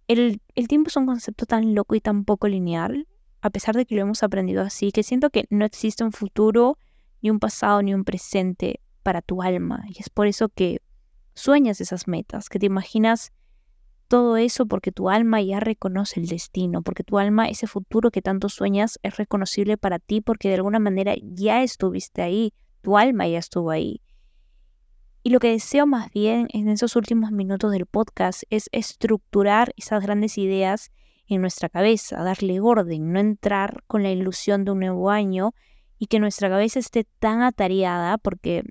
el, 0.06 0.40
el 0.54 0.68
tiempo 0.68 0.86
es 0.86 0.96
un 0.96 1.06
concepto 1.06 1.46
tan 1.46 1.74
loco 1.74 1.96
y 1.96 2.00
tan 2.00 2.24
poco 2.24 2.46
lineal, 2.46 3.08
a 3.40 3.50
pesar 3.50 3.74
de 3.74 3.86
que 3.86 3.96
lo 3.96 4.02
hemos 4.02 4.22
aprendido 4.22 4.62
así, 4.62 4.92
que 4.92 5.02
siento 5.02 5.30
que 5.30 5.48
no 5.50 5.64
existe 5.64 6.04
un 6.04 6.12
futuro 6.12 6.78
ni 7.22 7.30
un 7.30 7.38
pasado 7.38 7.82
ni 7.82 7.94
un 7.94 8.04
presente 8.04 8.80
para 9.02 9.22
tu 9.22 9.42
alma. 9.42 9.84
Y 9.88 10.00
es 10.00 10.10
por 10.10 10.26
eso 10.26 10.48
que 10.48 10.80
sueñas 11.34 11.80
esas 11.80 12.08
metas, 12.08 12.48
que 12.48 12.58
te 12.58 12.66
imaginas 12.66 13.32
todo 14.08 14.36
eso 14.38 14.66
porque 14.66 14.90
tu 14.90 15.10
alma 15.10 15.40
ya 15.42 15.60
reconoce 15.60 16.18
el 16.18 16.26
destino, 16.26 16.82
porque 16.82 17.04
tu 17.04 17.18
alma, 17.18 17.48
ese 17.48 17.66
futuro 17.66 18.10
que 18.10 18.22
tanto 18.22 18.48
sueñas, 18.48 18.98
es 19.02 19.16
reconocible 19.16 19.76
para 19.76 19.98
ti 19.98 20.20
porque 20.20 20.48
de 20.48 20.54
alguna 20.54 20.78
manera 20.78 21.14
ya 21.22 21.62
estuviste 21.62 22.22
ahí, 22.22 22.54
tu 22.80 22.96
alma 22.96 23.28
ya 23.28 23.38
estuvo 23.38 23.70
ahí. 23.70 24.00
Y 25.22 25.30
lo 25.30 25.40
que 25.40 25.50
deseo 25.50 25.86
más 25.86 26.10
bien 26.10 26.48
en 26.54 26.68
esos 26.68 26.96
últimos 26.96 27.32
minutos 27.32 27.70
del 27.70 27.84
podcast 27.84 28.44
es 28.48 28.70
estructurar 28.72 29.74
esas 29.76 30.02
grandes 30.02 30.38
ideas 30.38 30.90
en 31.26 31.42
nuestra 31.42 31.68
cabeza, 31.68 32.22
darle 32.24 32.60
orden, 32.60 33.12
no 33.12 33.20
entrar 33.20 33.84
con 33.86 34.02
la 34.02 34.10
ilusión 34.10 34.64
de 34.64 34.70
un 34.70 34.80
nuevo 34.80 35.10
año 35.10 35.52
y 35.98 36.06
que 36.06 36.20
nuestra 36.20 36.48
cabeza 36.48 36.78
esté 36.78 37.04
tan 37.18 37.42
atareada 37.42 38.18
porque 38.18 38.64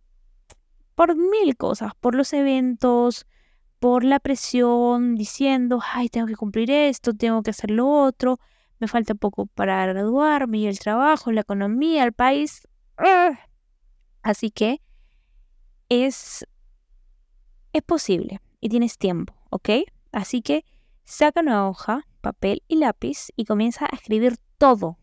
por 0.95 1.15
mil 1.15 1.55
cosas, 1.57 1.93
por 1.99 2.15
los 2.15 2.33
eventos, 2.33 3.27
por 3.79 4.03
la 4.03 4.19
presión, 4.19 5.15
diciendo, 5.15 5.79
ay, 5.93 6.09
tengo 6.09 6.27
que 6.27 6.35
cumplir 6.35 6.71
esto, 6.71 7.13
tengo 7.13 7.43
que 7.43 7.51
hacer 7.51 7.69
lo 7.69 7.87
otro, 7.87 8.39
me 8.79 8.87
falta 8.87 9.13
poco 9.13 9.45
para 9.45 9.85
graduarme 9.85 10.59
y 10.59 10.67
el 10.67 10.79
trabajo, 10.79 11.31
la 11.31 11.41
economía, 11.41 12.03
el 12.03 12.13
país. 12.13 12.67
Así 14.23 14.49
que 14.49 14.81
es, 15.89 16.45
es 17.73 17.83
posible 17.83 18.41
y 18.59 18.69
tienes 18.69 18.97
tiempo, 18.97 19.35
¿ok? 19.51 19.69
Así 20.11 20.41
que 20.41 20.65
saca 21.05 21.41
una 21.41 21.69
hoja, 21.69 22.07
papel 22.21 22.63
y 22.67 22.77
lápiz 22.77 23.29
y 23.35 23.45
comienza 23.45 23.85
a 23.85 23.95
escribir 23.95 24.37
todo 24.57 24.97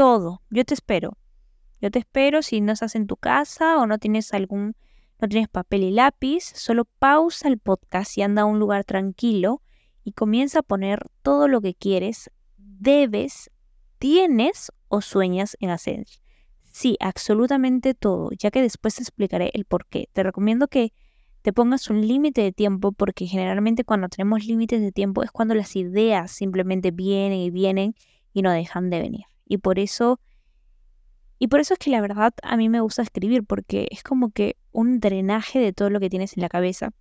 todo. 0.00 0.40
Yo 0.48 0.64
te 0.64 0.72
espero. 0.72 1.18
Yo 1.82 1.90
te 1.90 1.98
espero 1.98 2.40
si 2.40 2.62
no 2.62 2.72
estás 2.72 2.94
en 2.94 3.06
tu 3.06 3.18
casa 3.18 3.76
o 3.76 3.86
no 3.86 3.98
tienes 3.98 4.32
algún, 4.32 4.74
no 5.20 5.28
tienes 5.28 5.50
papel 5.50 5.82
y 5.82 5.90
lápiz, 5.90 6.42
solo 6.54 6.86
pausa 6.86 7.48
el 7.48 7.58
podcast 7.58 8.16
y 8.16 8.22
anda 8.22 8.42
a 8.42 8.44
un 8.46 8.58
lugar 8.58 8.86
tranquilo 8.86 9.60
y 10.02 10.12
comienza 10.12 10.60
a 10.60 10.62
poner 10.62 11.06
todo 11.20 11.48
lo 11.48 11.60
que 11.60 11.74
quieres, 11.74 12.30
debes, 12.56 13.50
tienes 13.98 14.72
o 14.88 15.02
sueñas 15.02 15.58
en 15.60 15.68
hacer. 15.68 16.06
Sí, 16.64 16.96
absolutamente 16.98 17.92
todo, 17.92 18.30
ya 18.38 18.50
que 18.50 18.62
después 18.62 18.94
te 18.94 19.02
explicaré 19.02 19.50
el 19.52 19.66
por 19.66 19.84
qué. 19.84 20.08
Te 20.14 20.22
recomiendo 20.22 20.68
que 20.68 20.94
te 21.42 21.52
pongas 21.52 21.90
un 21.90 22.08
límite 22.08 22.40
de 22.40 22.52
tiempo 22.52 22.92
porque 22.92 23.26
generalmente 23.26 23.84
cuando 23.84 24.08
tenemos 24.08 24.46
límites 24.46 24.80
de 24.80 24.92
tiempo 24.92 25.22
es 25.24 25.30
cuando 25.30 25.54
las 25.54 25.76
ideas 25.76 26.30
simplemente 26.30 26.90
vienen 26.90 27.40
y 27.40 27.50
vienen 27.50 27.94
y 28.32 28.40
no 28.40 28.50
dejan 28.50 28.88
de 28.88 29.00
venir. 29.00 29.24
Y 29.50 29.58
por 29.58 29.80
eso, 29.80 30.20
y 31.40 31.48
por 31.48 31.58
eso 31.58 31.74
es 31.74 31.80
que 31.80 31.90
la 31.90 32.00
verdad 32.00 32.32
a 32.44 32.56
mí 32.56 32.68
me 32.68 32.80
gusta 32.80 33.02
escribir, 33.02 33.44
porque 33.44 33.88
es 33.90 34.04
como 34.04 34.30
que 34.30 34.56
un 34.70 35.00
drenaje 35.00 35.58
de 35.58 35.72
todo 35.72 35.90
lo 35.90 35.98
que 35.98 36.08
tienes 36.08 36.36
en 36.36 36.42
la 36.42 36.48
cabeza. 36.48 36.92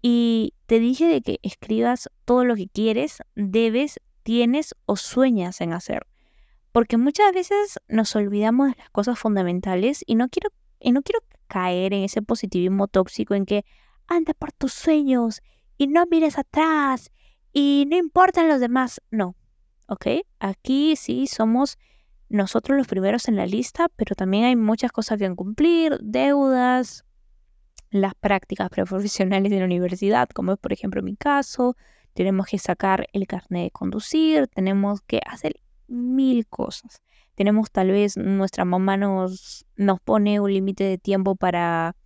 Y 0.00 0.54
te 0.64 0.78
dije 0.78 1.06
de 1.06 1.20
que 1.20 1.40
escribas 1.42 2.08
todo 2.24 2.46
lo 2.46 2.56
que 2.56 2.68
quieres, 2.68 3.22
debes, 3.34 4.00
tienes 4.22 4.74
o 4.86 4.96
sueñas 4.96 5.60
en 5.60 5.74
hacer. 5.74 6.06
Porque 6.72 6.96
muchas 6.96 7.34
veces 7.34 7.78
nos 7.86 8.16
olvidamos 8.16 8.70
de 8.70 8.76
las 8.78 8.88
cosas 8.88 9.18
fundamentales 9.18 10.04
y 10.06 10.14
no 10.14 10.30
quiero, 10.30 10.48
y 10.80 10.90
no 10.92 11.02
quiero 11.02 11.20
caer 11.48 11.92
en 11.92 12.04
ese 12.04 12.22
positivismo 12.22 12.88
tóxico 12.88 13.34
en 13.34 13.44
que 13.44 13.66
anda 14.06 14.32
por 14.32 14.52
tus 14.52 14.72
sueños 14.72 15.42
y 15.76 15.88
no 15.88 16.06
mires 16.06 16.38
atrás 16.38 17.12
y 17.52 17.84
no 17.90 17.98
importan 17.98 18.48
los 18.48 18.58
demás. 18.58 19.02
No, 19.10 19.36
¿ok? 19.86 20.06
Aquí 20.38 20.96
sí 20.96 21.26
somos 21.26 21.78
nosotros 22.28 22.76
los 22.76 22.86
primeros 22.86 23.28
en 23.28 23.36
la 23.36 23.46
lista, 23.46 23.88
pero 23.96 24.14
también 24.14 24.44
hay 24.44 24.56
muchas 24.56 24.92
cosas 24.92 25.18
que 25.18 25.34
cumplir, 25.34 25.98
deudas, 26.00 27.04
las 27.90 28.14
prácticas 28.14 28.70
profesionales 28.70 29.50
de 29.50 29.60
la 29.60 29.66
universidad, 29.66 30.28
como 30.28 30.52
es 30.52 30.58
por 30.58 30.72
ejemplo 30.72 31.02
mi 31.02 31.16
caso, 31.16 31.76
tenemos 32.12 32.46
que 32.46 32.58
sacar 32.58 33.06
el 33.12 33.26
carnet 33.26 33.64
de 33.64 33.70
conducir, 33.70 34.48
tenemos 34.48 35.00
que 35.02 35.20
hacer 35.24 35.60
mil 35.86 36.46
cosas. 36.46 37.02
Tenemos 37.34 37.70
tal 37.70 37.90
vez, 37.90 38.16
nuestra 38.16 38.64
mamá 38.64 38.96
nos, 38.96 39.66
nos 39.76 40.00
pone 40.00 40.40
un 40.40 40.52
límite 40.52 40.84
de 40.84 40.98
tiempo 40.98 41.34
para 41.34 41.96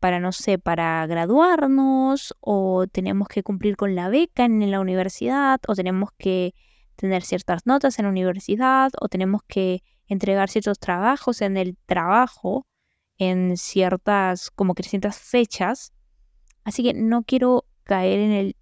para, 0.00 0.20
no 0.20 0.32
sé, 0.32 0.58
para 0.58 1.06
graduarnos 1.06 2.34
o 2.40 2.86
tenemos 2.86 3.28
que 3.28 3.42
cumplir 3.42 3.76
con 3.76 3.94
la 3.94 4.08
beca 4.08 4.44
en 4.44 4.70
la 4.70 4.80
universidad 4.80 5.60
o 5.66 5.74
tenemos 5.74 6.10
que 6.18 6.54
tener 6.96 7.22
ciertas 7.22 7.66
notas 7.66 7.98
en 7.98 8.04
la 8.04 8.10
universidad 8.10 8.90
o 9.00 9.08
tenemos 9.08 9.42
que 9.46 9.82
entregar 10.06 10.48
ciertos 10.48 10.78
trabajos 10.78 11.42
en 11.42 11.56
el 11.56 11.76
trabajo 11.86 12.66
en 13.18 13.56
ciertas, 13.56 14.50
como 14.50 14.74
que 14.74 14.84
ciertas 14.84 15.18
fechas. 15.18 15.92
Así 16.64 16.82
que 16.82 16.94
no 16.94 17.24
quiero 17.24 17.66
caer 17.84 18.20
en, 18.20 18.32
el, 18.32 18.56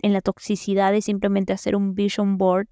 en 0.00 0.12
la 0.12 0.20
toxicidad 0.20 0.92
de 0.92 1.00
simplemente 1.00 1.52
hacer 1.52 1.76
un 1.76 1.94
vision 1.94 2.36
board 2.36 2.68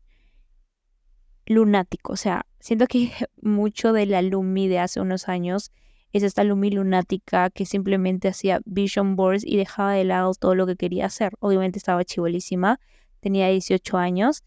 lunático. 1.47 2.13
O 2.13 2.17
sea, 2.17 2.47
siento 2.61 2.87
que 2.87 3.13
mucho 3.41 3.93
de 3.93 4.07
la 4.07 4.23
Lumi 4.23 4.69
de 4.69 4.81
hace 4.81 5.01
unos 5.01 5.29
años 5.29 5.71
es 6.13 6.23
esta 6.23 6.45
Lumi 6.45 6.71
lunática 6.71 7.51
que 7.51 7.65
simplemente 7.65 8.29
hacía 8.29 8.61
vision 8.65 9.17
boards 9.17 9.45
y 9.45 9.57
dejaba 9.57 9.95
de 9.95 10.05
lado 10.05 10.33
todo 10.35 10.55
lo 10.55 10.67
que 10.67 10.77
quería 10.77 11.07
hacer. 11.07 11.33
Obviamente 11.41 11.79
estaba 11.79 12.05
chivolísima, 12.05 12.81
tenía 13.21 13.49
18 13.49 13.97
años, 13.97 14.45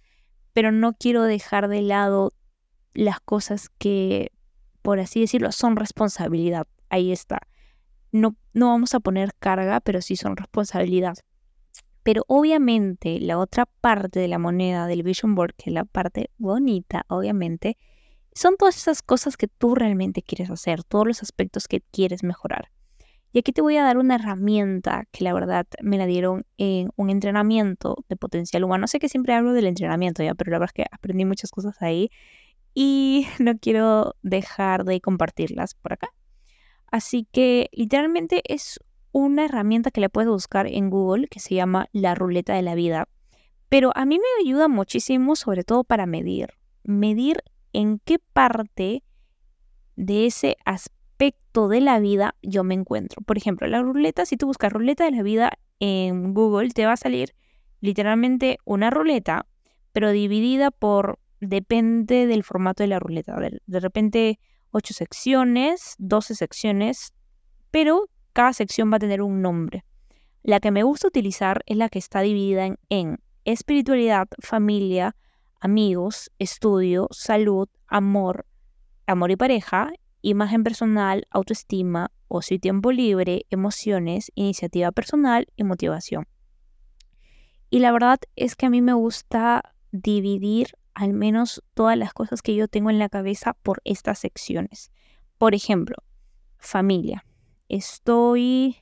pero 0.54 0.72
no 0.72 0.94
quiero 0.94 1.24
dejar 1.24 1.68
de 1.68 1.82
lado 1.82 2.32
las 2.94 3.20
cosas 3.20 3.70
que, 3.78 4.32
por 4.82 5.00
así 5.00 5.20
decirlo, 5.20 5.52
son 5.52 5.76
responsabilidad. 5.76 6.68
Ahí 6.90 7.12
está. 7.12 7.40
No, 8.12 8.36
no 8.54 8.68
vamos 8.68 8.94
a 8.94 9.00
poner 9.00 9.34
carga, 9.38 9.82
pero 9.82 10.02
sí 10.02 10.16
son 10.16 10.38
responsabilidad. 10.38 11.18
Pero 12.04 12.24
obviamente 12.28 13.20
la 13.20 13.40
otra 13.40 13.66
parte 13.66 14.20
de 14.20 14.28
la 14.28 14.38
moneda 14.38 14.86
del 14.86 15.02
Vision 15.02 15.34
Board, 15.34 15.56
que 15.56 15.72
es 15.72 15.74
la 15.74 15.86
parte 15.86 16.30
bonita, 16.38 17.04
obviamente, 17.10 17.78
son 18.36 18.58
todas 18.58 18.76
esas 18.76 19.02
cosas 19.02 19.38
que 19.38 19.48
tú 19.48 19.76
realmente 19.76 20.22
quieres 20.22 20.52
hacer, 20.52 20.84
todos 20.84 21.08
los 21.08 21.24
aspectos 21.24 21.68
que 21.68 21.82
quieres 21.92 22.22
mejorar. 22.22 22.70
Y 23.32 23.40
aquí 23.40 23.52
te 23.52 23.62
voy 23.62 23.78
a 23.78 23.84
dar 23.84 23.98
una 23.98 24.16
herramienta 24.16 25.06
que 25.12 25.24
la 25.24 25.34
verdad 25.34 25.66
me 25.82 25.98
la 25.98 26.06
dieron 26.06 26.46
en 26.58 26.90
un 26.96 27.10
entrenamiento 27.10 27.96
de 28.08 28.16
potencial 28.16 28.64
humano. 28.64 28.88
Sé 28.88 29.00
que 29.00 29.10
siempre 29.10 29.34
hablo 29.34 29.54
del 29.54 29.68
entrenamiento 29.68 30.22
ya, 30.22 30.36
pero 30.36 30.52
la 30.52 30.60
verdad 30.60 30.74
es 30.76 30.84
que 30.84 30.86
aprendí 30.92 31.26
muchas 31.26 31.52
cosas 31.52 31.82
ahí 31.82 32.12
y 32.74 33.26
no 33.40 33.58
quiero 33.58 34.16
dejar 34.22 34.84
de 34.84 35.00
compartirlas 35.02 35.74
por 35.74 35.94
acá. 35.94 36.10
Así 36.92 37.28
que 37.32 37.70
literalmente 37.72 38.42
es 38.46 38.80
una 39.12 39.46
herramienta 39.46 39.92
que 39.92 40.02
la 40.02 40.10
puedes 40.10 40.30
buscar 40.30 40.68
en 40.68 40.90
Google 40.90 41.28
que 41.28 41.40
se 41.40 41.56
llama 41.56 41.88
la 41.94 42.16
ruleta 42.16 42.54
de 42.54 42.62
la 42.62 42.76
vida. 42.76 43.08
Pero 43.70 43.92
a 43.96 44.06
mí 44.06 44.18
me 44.18 44.44
ayuda 44.46 44.68
muchísimo, 44.68 45.36
sobre 45.38 45.64
todo 45.64 45.84
para 45.86 46.06
medir. 46.06 46.50
Medir 46.84 47.42
en 47.76 48.00
qué 48.00 48.20
parte 48.20 49.04
de 49.96 50.26
ese 50.26 50.58
aspecto 50.66 51.68
de 51.68 51.82
la 51.82 52.00
vida 52.00 52.36
yo 52.42 52.64
me 52.64 52.74
encuentro. 52.74 53.22
Por 53.22 53.38
ejemplo, 53.38 53.68
la 53.68 53.82
ruleta, 53.82 54.26
si 54.26 54.38
tú 54.38 54.48
buscas 54.48 54.72
ruleta 54.72 55.06
de 55.06 55.12
la 55.12 55.24
vida 55.24 55.52
en 55.80 56.34
Google, 56.34 56.70
te 56.70 56.86
va 56.86 56.94
a 56.94 56.98
salir 56.98 57.36
literalmente 57.82 58.58
una 58.66 58.90
ruleta, 58.90 59.46
pero 59.92 60.12
dividida 60.12 60.72
por, 60.72 61.20
depende 61.40 62.28
del 62.28 62.44
formato 62.44 62.84
de 62.84 62.88
la 62.88 63.00
ruleta. 63.00 63.38
De, 63.40 63.80
repente, 63.80 64.40
8 64.72 64.94
secciones, 64.94 65.96
12 66.00 66.36
secciones, 66.36 67.14
pero 67.72 68.10
cada 68.34 68.54
sección 68.54 68.92
va 68.92 68.98
a 68.98 69.00
tener 69.00 69.22
un 69.22 69.42
nombre. 69.42 69.86
La 70.44 70.60
que 70.60 70.72
me 70.72 70.84
gusta 70.84 71.08
utilizar 71.08 71.64
es 71.66 71.78
la 71.78 71.90
que 71.90 72.00
está 72.00 72.22
dividida 72.22 72.70
en, 72.90 73.20
espiritualidad, 73.46 74.28
familia, 74.40 75.16
amigos, 75.66 76.32
estudio, 76.38 77.08
salud, 77.10 77.68
amor, 77.88 78.46
amor 79.08 79.32
y 79.32 79.36
pareja, 79.36 79.92
imagen 80.22 80.64
personal, 80.64 81.26
autoestima, 81.32 82.12
ocio 82.28 82.56
y 82.56 82.60
tiempo 82.60 82.92
libre, 82.92 83.48
emociones, 83.50 84.32
iniciativa 84.36 84.92
personal 84.92 85.48
y 85.56 85.64
motivación. 85.64 86.28
Y 87.72 87.80
la 87.80 87.92
verdad 87.92 88.20
es 88.36 88.56
que 88.56 88.68
a 88.68 88.70
mí 88.70 88.84
me 88.84 88.94
gusta 88.94 89.74
dividir 89.92 90.68
al 90.94 91.14
menos 91.14 91.64
todas 91.74 91.98
las 91.98 92.14
cosas 92.14 92.44
que 92.44 92.56
yo 92.56 92.68
tengo 92.68 92.92
en 92.92 93.00
la 93.00 93.10
cabeza 93.10 93.54
por 93.64 93.82
estas 93.86 94.20
secciones. 94.20 94.92
Por 95.40 95.56
ejemplo, 95.56 95.96
familia. 96.60 97.26
Estoy 97.70 98.78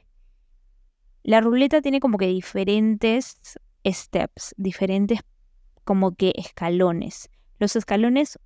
la 1.23 1.39
ruleta 1.39 1.81
tiene 1.81 2.01
como 2.01 2.17
que 2.17 2.27
diferentes 2.27 3.37
steps, 3.85 4.53
diferentes 4.57 5.21
como 5.83 6.15
que 6.15 6.33
escalones. 6.35 7.29
Los 7.59 7.75
escalones 7.75 8.39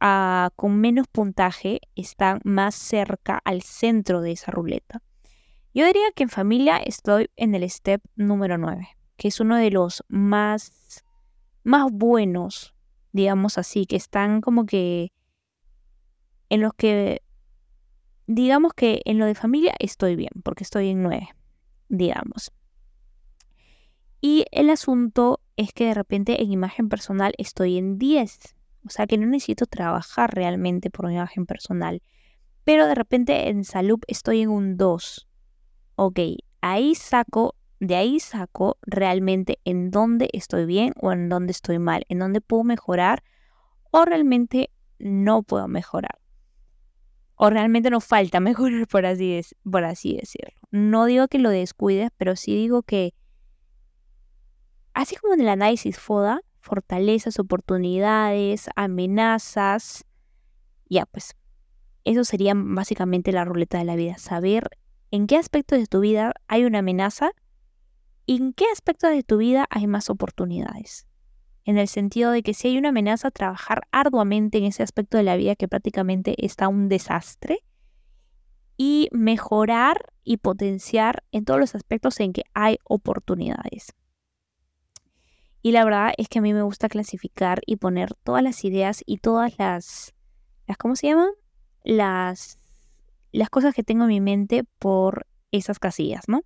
ah, 0.00 0.50
con 0.56 0.80
menos 0.80 1.06
puntaje 1.08 1.80
están 1.94 2.40
más 2.44 2.74
cerca 2.74 3.40
al 3.44 3.62
centro 3.62 4.20
de 4.20 4.32
esa 4.32 4.50
ruleta. 4.50 5.02
Yo 5.74 5.86
diría 5.86 6.10
que 6.14 6.24
en 6.24 6.28
familia 6.28 6.78
estoy 6.78 7.30
en 7.36 7.54
el 7.54 7.68
step 7.70 8.02
número 8.16 8.58
9, 8.58 8.88
que 9.16 9.28
es 9.28 9.40
uno 9.40 9.56
de 9.56 9.70
los 9.70 10.04
más, 10.08 11.02
más 11.64 11.90
buenos, 11.90 12.74
digamos 13.12 13.56
así, 13.56 13.86
que 13.86 13.96
están 13.96 14.40
como 14.40 14.66
que 14.66 15.12
en 16.50 16.60
los 16.60 16.74
que, 16.74 17.22
digamos 18.26 18.74
que 18.74 19.00
en 19.06 19.18
lo 19.18 19.24
de 19.24 19.34
familia 19.34 19.74
estoy 19.78 20.16
bien, 20.16 20.32
porque 20.44 20.64
estoy 20.64 20.90
en 20.90 21.02
9 21.02 21.30
digamos. 21.92 22.50
Y 24.20 24.46
el 24.50 24.70
asunto 24.70 25.40
es 25.56 25.72
que 25.72 25.86
de 25.86 25.94
repente 25.94 26.42
en 26.42 26.52
imagen 26.52 26.88
personal 26.88 27.32
estoy 27.38 27.78
en 27.78 27.98
10. 27.98 28.56
O 28.86 28.90
sea 28.90 29.06
que 29.06 29.18
no 29.18 29.26
necesito 29.26 29.66
trabajar 29.66 30.34
realmente 30.34 30.90
por 30.90 31.06
mi 31.08 31.14
imagen 31.14 31.46
personal. 31.46 32.02
Pero 32.64 32.86
de 32.86 32.94
repente 32.94 33.48
en 33.48 33.64
salud 33.64 34.00
estoy 34.06 34.42
en 34.42 34.50
un 34.50 34.76
2. 34.76 35.28
Ok, 35.96 36.18
ahí 36.60 36.94
saco, 36.94 37.54
de 37.80 37.96
ahí 37.96 38.20
saco 38.20 38.78
realmente 38.82 39.58
en 39.64 39.90
dónde 39.90 40.28
estoy 40.32 40.66
bien 40.66 40.94
o 41.00 41.12
en 41.12 41.28
dónde 41.28 41.52
estoy 41.52 41.78
mal, 41.78 42.04
en 42.08 42.18
dónde 42.18 42.40
puedo 42.40 42.64
mejorar 42.64 43.22
o 43.90 44.04
realmente 44.04 44.70
no 44.98 45.42
puedo 45.42 45.68
mejorar 45.68 46.22
o 47.44 47.50
realmente 47.50 47.90
nos 47.90 48.04
falta 48.04 48.38
mejorar, 48.38 48.86
por 48.86 49.04
así, 49.04 49.40
por 49.68 49.84
así 49.84 50.16
decirlo. 50.16 50.54
No 50.70 51.06
digo 51.06 51.26
que 51.26 51.40
lo 51.40 51.50
descuides, 51.50 52.10
pero 52.16 52.36
sí 52.36 52.54
digo 52.54 52.84
que, 52.84 53.14
así 54.94 55.16
como 55.16 55.34
en 55.34 55.40
el 55.40 55.48
análisis 55.48 55.98
FODA, 55.98 56.40
fortalezas, 56.60 57.38
oportunidades, 57.38 58.68
amenazas, 58.76 60.04
ya 60.88 61.06
pues, 61.06 61.36
eso 62.04 62.24
sería 62.24 62.52
básicamente 62.56 63.32
la 63.32 63.44
ruleta 63.44 63.78
de 63.78 63.84
la 63.84 63.96
vida, 63.96 64.18
saber 64.18 64.70
en 65.10 65.26
qué 65.26 65.36
aspecto 65.36 65.76
de 65.76 65.86
tu 65.86 66.00
vida 66.00 66.34
hay 66.48 66.64
una 66.64 66.80
amenaza 66.80 67.32
y 68.26 68.36
en 68.36 68.52
qué 68.52 68.64
aspecto 68.72 69.08
de 69.08 69.22
tu 69.22 69.38
vida 69.38 69.66
hay 69.70 69.86
más 69.86 70.10
oportunidades 70.10 71.06
en 71.64 71.78
el 71.78 71.88
sentido 71.88 72.30
de 72.30 72.42
que 72.42 72.54
si 72.54 72.68
hay 72.68 72.78
una 72.78 72.88
amenaza, 72.90 73.30
trabajar 73.30 73.82
arduamente 73.92 74.58
en 74.58 74.64
ese 74.64 74.82
aspecto 74.82 75.16
de 75.16 75.22
la 75.22 75.36
vida 75.36 75.56
que 75.56 75.68
prácticamente 75.68 76.44
está 76.44 76.68
un 76.68 76.88
desastre 76.88 77.60
y 78.76 79.08
mejorar 79.12 80.12
y 80.24 80.38
potenciar 80.38 81.22
en 81.30 81.44
todos 81.44 81.60
los 81.60 81.74
aspectos 81.74 82.18
en 82.20 82.32
que 82.32 82.42
hay 82.54 82.78
oportunidades. 82.84 83.94
Y 85.62 85.72
la 85.72 85.84
verdad 85.84 86.12
es 86.18 86.28
que 86.28 86.40
a 86.40 86.42
mí 86.42 86.52
me 86.52 86.62
gusta 86.62 86.88
clasificar 86.88 87.60
y 87.66 87.76
poner 87.76 88.14
todas 88.24 88.42
las 88.42 88.64
ideas 88.64 89.02
y 89.06 89.18
todas 89.18 89.56
las, 89.58 90.12
las 90.66 90.76
¿cómo 90.76 90.96
se 90.96 91.06
llaman? 91.08 91.30
Las, 91.84 92.58
las 93.30 93.48
cosas 93.48 93.74
que 93.74 93.84
tengo 93.84 94.04
en 94.04 94.08
mi 94.08 94.20
mente 94.20 94.64
por 94.78 95.26
esas 95.52 95.78
casillas, 95.78 96.24
¿no? 96.26 96.42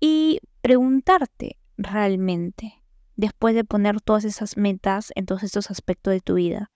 Y 0.00 0.40
preguntarte 0.62 1.58
realmente, 1.76 2.82
después 3.16 3.54
de 3.54 3.64
poner 3.64 4.00
todas 4.00 4.24
esas 4.24 4.56
metas 4.56 5.12
en 5.14 5.26
todos 5.26 5.42
estos 5.42 5.70
aspectos 5.70 6.12
de 6.12 6.20
tu 6.20 6.34
vida? 6.34 6.70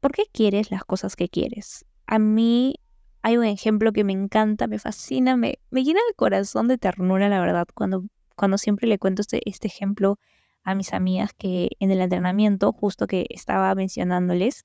¿Por 0.00 0.12
qué 0.12 0.24
quieres 0.32 0.70
las 0.70 0.84
cosas 0.84 1.16
que 1.16 1.28
quieres? 1.28 1.84
A 2.06 2.18
mí 2.18 2.76
hay 3.22 3.36
un 3.36 3.44
ejemplo 3.44 3.92
que 3.92 4.04
me 4.04 4.12
encanta, 4.12 4.66
me 4.66 4.78
fascina, 4.78 5.36
me, 5.36 5.60
me 5.70 5.84
llena 5.84 6.00
el 6.08 6.16
corazón 6.16 6.68
de 6.68 6.78
ternura, 6.78 7.28
la 7.28 7.40
verdad, 7.40 7.66
cuando, 7.74 8.04
cuando 8.36 8.58
siempre 8.58 8.88
le 8.88 8.98
cuento 8.98 9.22
este, 9.22 9.40
este 9.48 9.68
ejemplo 9.68 10.18
a 10.64 10.74
mis 10.74 10.92
amigas 10.92 11.32
que 11.36 11.70
en 11.80 11.90
el 11.90 12.00
entrenamiento, 12.00 12.72
justo 12.72 13.06
que 13.06 13.26
estaba 13.30 13.74
mencionándoles, 13.74 14.64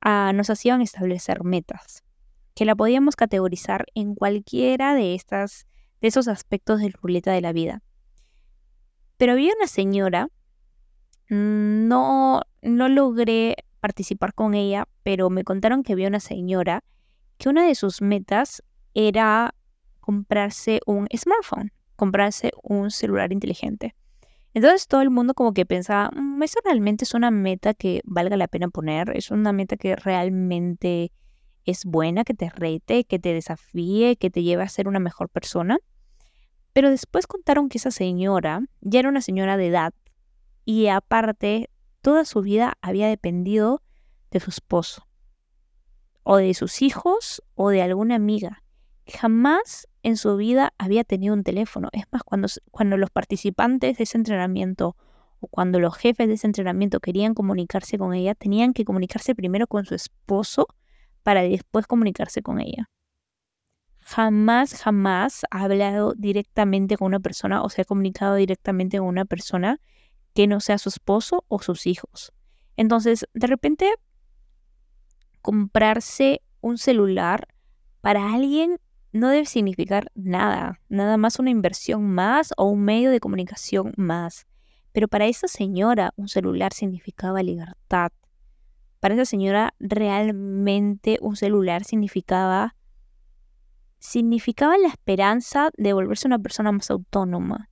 ah, 0.00 0.32
nos 0.34 0.50
hacían 0.50 0.80
establecer 0.80 1.44
metas, 1.44 2.02
que 2.54 2.64
la 2.64 2.74
podíamos 2.74 3.16
categorizar 3.16 3.86
en 3.94 4.14
cualquiera 4.14 4.94
de, 4.94 5.14
estas, 5.14 5.66
de 6.00 6.08
esos 6.08 6.28
aspectos 6.28 6.80
del 6.80 6.92
ruleta 6.92 7.32
de 7.32 7.40
la 7.40 7.52
vida. 7.52 7.82
Pero 9.16 9.32
había 9.32 9.52
una 9.56 9.68
señora, 9.68 10.28
no, 11.28 12.42
no 12.62 12.88
logré 12.88 13.56
participar 13.80 14.34
con 14.34 14.54
ella, 14.54 14.88
pero 15.02 15.30
me 15.30 15.44
contaron 15.44 15.82
que 15.82 15.92
había 15.92 16.08
una 16.08 16.20
señora 16.20 16.82
que 17.38 17.48
una 17.48 17.66
de 17.66 17.74
sus 17.74 18.00
metas 18.02 18.62
era 18.94 19.54
comprarse 20.00 20.80
un 20.86 21.08
smartphone, 21.16 21.72
comprarse 21.96 22.52
un 22.62 22.90
celular 22.90 23.32
inteligente. 23.32 23.94
Entonces 24.54 24.86
todo 24.86 25.02
el 25.02 25.10
mundo 25.10 25.34
como 25.34 25.52
que 25.52 25.66
pensaba, 25.66 26.10
mm, 26.14 26.42
eso 26.44 26.60
realmente 26.64 27.04
es 27.04 27.12
una 27.12 27.32
meta 27.32 27.74
que 27.74 28.00
valga 28.04 28.36
la 28.36 28.48
pena 28.48 28.68
poner, 28.68 29.10
es 29.16 29.32
una 29.32 29.52
meta 29.52 29.76
que 29.76 29.96
realmente 29.96 31.12
es 31.64 31.84
buena, 31.84 32.24
que 32.24 32.34
te 32.34 32.50
rete, 32.50 33.04
que 33.04 33.18
te 33.18 33.34
desafíe, 33.34 34.16
que 34.16 34.30
te 34.30 34.44
lleve 34.44 34.62
a 34.62 34.68
ser 34.68 34.86
una 34.86 35.00
mejor 35.00 35.28
persona. 35.28 35.78
Pero 36.72 36.90
después 36.90 37.26
contaron 37.26 37.68
que 37.68 37.78
esa 37.78 37.90
señora 37.90 38.60
ya 38.80 39.00
era 39.00 39.08
una 39.08 39.22
señora 39.22 39.56
de 39.56 39.68
edad 39.68 39.92
y 40.64 40.86
aparte 40.86 41.68
toda 42.00 42.24
su 42.24 42.40
vida 42.40 42.78
había 42.80 43.08
dependido 43.08 43.82
de 44.30 44.40
su 44.40 44.50
esposo 44.50 45.06
o 46.22 46.36
de 46.36 46.54
sus 46.54 46.80
hijos 46.80 47.42
o 47.54 47.70
de 47.70 47.82
alguna 47.82 48.14
amiga. 48.14 48.63
Jamás 49.06 49.88
en 50.02 50.16
su 50.16 50.36
vida 50.36 50.72
había 50.78 51.04
tenido 51.04 51.34
un 51.34 51.44
teléfono. 51.44 51.88
Es 51.92 52.04
más, 52.10 52.22
cuando, 52.22 52.48
cuando 52.70 52.96
los 52.96 53.10
participantes 53.10 53.98
de 53.98 54.04
ese 54.04 54.16
entrenamiento 54.16 54.96
o 55.40 55.48
cuando 55.48 55.80
los 55.80 55.96
jefes 55.96 56.28
de 56.28 56.34
ese 56.34 56.46
entrenamiento 56.46 57.00
querían 57.00 57.34
comunicarse 57.34 57.98
con 57.98 58.14
ella, 58.14 58.34
tenían 58.34 58.72
que 58.72 58.84
comunicarse 58.84 59.34
primero 59.34 59.66
con 59.66 59.84
su 59.84 59.94
esposo 59.94 60.68
para 61.22 61.42
después 61.42 61.86
comunicarse 61.86 62.42
con 62.42 62.60
ella 62.60 62.88
jamás, 64.04 64.74
jamás 64.74 65.44
ha 65.50 65.64
hablado 65.64 66.14
directamente 66.14 66.96
con 66.96 67.06
una 67.06 67.20
persona 67.20 67.62
o 67.62 67.70
se 67.70 67.82
ha 67.82 67.84
comunicado 67.84 68.34
directamente 68.34 68.98
con 68.98 69.08
una 69.08 69.24
persona 69.24 69.80
que 70.34 70.46
no 70.46 70.60
sea 70.60 70.78
su 70.78 70.90
esposo 70.90 71.44
o 71.48 71.60
sus 71.60 71.86
hijos. 71.86 72.32
Entonces, 72.76 73.26
de 73.32 73.46
repente, 73.46 73.94
comprarse 75.40 76.42
un 76.60 76.76
celular 76.76 77.48
para 78.00 78.34
alguien 78.34 78.78
no 79.14 79.28
debe 79.28 79.46
significar 79.46 80.10
nada, 80.16 80.80
nada 80.88 81.16
más 81.16 81.38
una 81.38 81.50
inversión 81.50 82.04
más 82.10 82.52
o 82.56 82.64
un 82.64 82.84
medio 82.84 83.12
de 83.12 83.20
comunicación 83.20 83.94
más. 83.96 84.48
Pero 84.90 85.06
para 85.06 85.26
esa 85.26 85.46
señora 85.46 86.12
un 86.16 86.26
celular 86.26 86.72
significaba 86.72 87.40
libertad. 87.44 88.10
Para 88.98 89.14
esa 89.14 89.24
señora 89.24 89.72
realmente 89.78 91.18
un 91.22 91.36
celular 91.36 91.84
significaba 91.84 92.74
significaba 94.00 94.76
la 94.78 94.88
esperanza 94.88 95.70
de 95.76 95.92
volverse 95.92 96.26
una 96.26 96.40
persona 96.40 96.72
más 96.72 96.90
autónoma. 96.90 97.70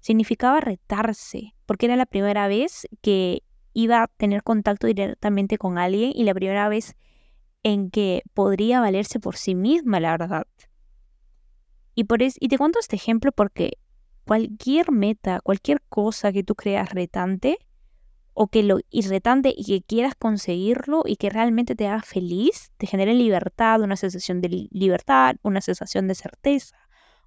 Significaba 0.00 0.60
retarse, 0.60 1.54
porque 1.64 1.86
era 1.86 1.96
la 1.96 2.06
primera 2.06 2.48
vez 2.48 2.86
que 3.00 3.42
iba 3.72 4.02
a 4.02 4.08
tener 4.08 4.42
contacto 4.42 4.86
directamente 4.86 5.56
con 5.56 5.78
alguien 5.78 6.12
y 6.14 6.24
la 6.24 6.34
primera 6.34 6.68
vez 6.68 6.96
en 7.66 7.90
que 7.90 8.22
podría 8.32 8.78
valerse 8.78 9.18
por 9.18 9.36
sí 9.36 9.56
misma, 9.56 9.98
la 9.98 10.12
verdad. 10.16 10.46
Y, 11.96 12.04
por 12.04 12.22
y 12.22 12.30
te 12.30 12.58
cuento 12.58 12.78
este 12.78 12.94
ejemplo 12.94 13.32
porque 13.32 13.78
cualquier 14.24 14.92
meta, 14.92 15.40
cualquier 15.40 15.82
cosa 15.88 16.30
que 16.30 16.44
tú 16.44 16.54
creas 16.54 16.90
retante, 16.90 17.58
o 18.34 18.46
que 18.46 18.62
lo 18.62 18.78
irritante 18.90 19.52
y 19.56 19.64
que 19.64 19.82
quieras 19.82 20.14
conseguirlo 20.14 21.02
y 21.06 21.16
que 21.16 21.28
realmente 21.28 21.74
te 21.74 21.88
haga 21.88 22.02
feliz, 22.02 22.70
te 22.76 22.86
genere 22.86 23.14
libertad, 23.14 23.80
una 23.80 23.96
sensación 23.96 24.40
de 24.40 24.68
libertad, 24.70 25.34
una 25.42 25.60
sensación 25.60 26.06
de 26.06 26.14
certeza, 26.14 26.76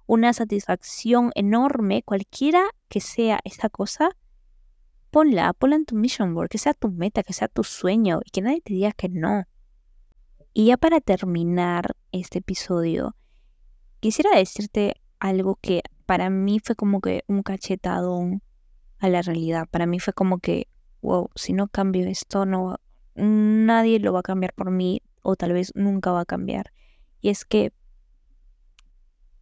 una 0.06 0.32
satisfacción 0.32 1.32
enorme, 1.34 2.02
cualquiera 2.02 2.62
que 2.88 3.00
sea 3.00 3.40
esta 3.44 3.68
cosa, 3.68 4.16
ponla, 5.10 5.52
ponla 5.52 5.76
en 5.76 5.84
tu 5.84 5.96
mission 5.96 6.32
board, 6.32 6.48
que 6.48 6.56
sea 6.56 6.72
tu 6.72 6.88
meta, 6.88 7.22
que 7.24 7.34
sea 7.34 7.48
tu 7.48 7.62
sueño 7.62 8.20
y 8.24 8.30
que 8.30 8.40
nadie 8.40 8.62
te 8.62 8.72
diga 8.72 8.92
que 8.92 9.10
no. 9.10 9.44
Y 10.52 10.66
ya 10.66 10.76
para 10.76 11.00
terminar 11.00 11.96
este 12.10 12.40
episodio, 12.40 13.14
quisiera 14.00 14.36
decirte 14.36 15.00
algo 15.20 15.56
que 15.60 15.82
para 16.06 16.28
mí 16.28 16.58
fue 16.58 16.74
como 16.74 17.00
que 17.00 17.22
un 17.28 17.42
cachetadón 17.42 18.42
a 18.98 19.08
la 19.08 19.22
realidad. 19.22 19.68
Para 19.70 19.86
mí 19.86 20.00
fue 20.00 20.12
como 20.12 20.38
que, 20.38 20.66
wow, 21.02 21.30
si 21.36 21.52
no 21.52 21.68
cambio 21.68 22.06
esto, 22.08 22.46
no, 22.46 22.78
nadie 23.14 24.00
lo 24.00 24.12
va 24.12 24.20
a 24.20 24.24
cambiar 24.24 24.52
por 24.54 24.70
mí 24.72 25.02
o 25.22 25.36
tal 25.36 25.52
vez 25.52 25.70
nunca 25.76 26.10
va 26.10 26.22
a 26.22 26.26
cambiar. 26.26 26.72
Y 27.20 27.28
es 27.28 27.44
que 27.44 27.72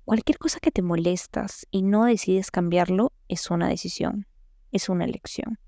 cualquier 0.04 0.38
cosa 0.38 0.60
que 0.60 0.70
te 0.70 0.82
molestas 0.82 1.66
y 1.70 1.82
no 1.82 2.04
decides 2.04 2.50
cambiarlo 2.50 3.12
es 3.28 3.50
una 3.50 3.68
decisión, 3.68 4.26
es 4.72 4.88
una 4.88 5.04
elección. 5.04 5.58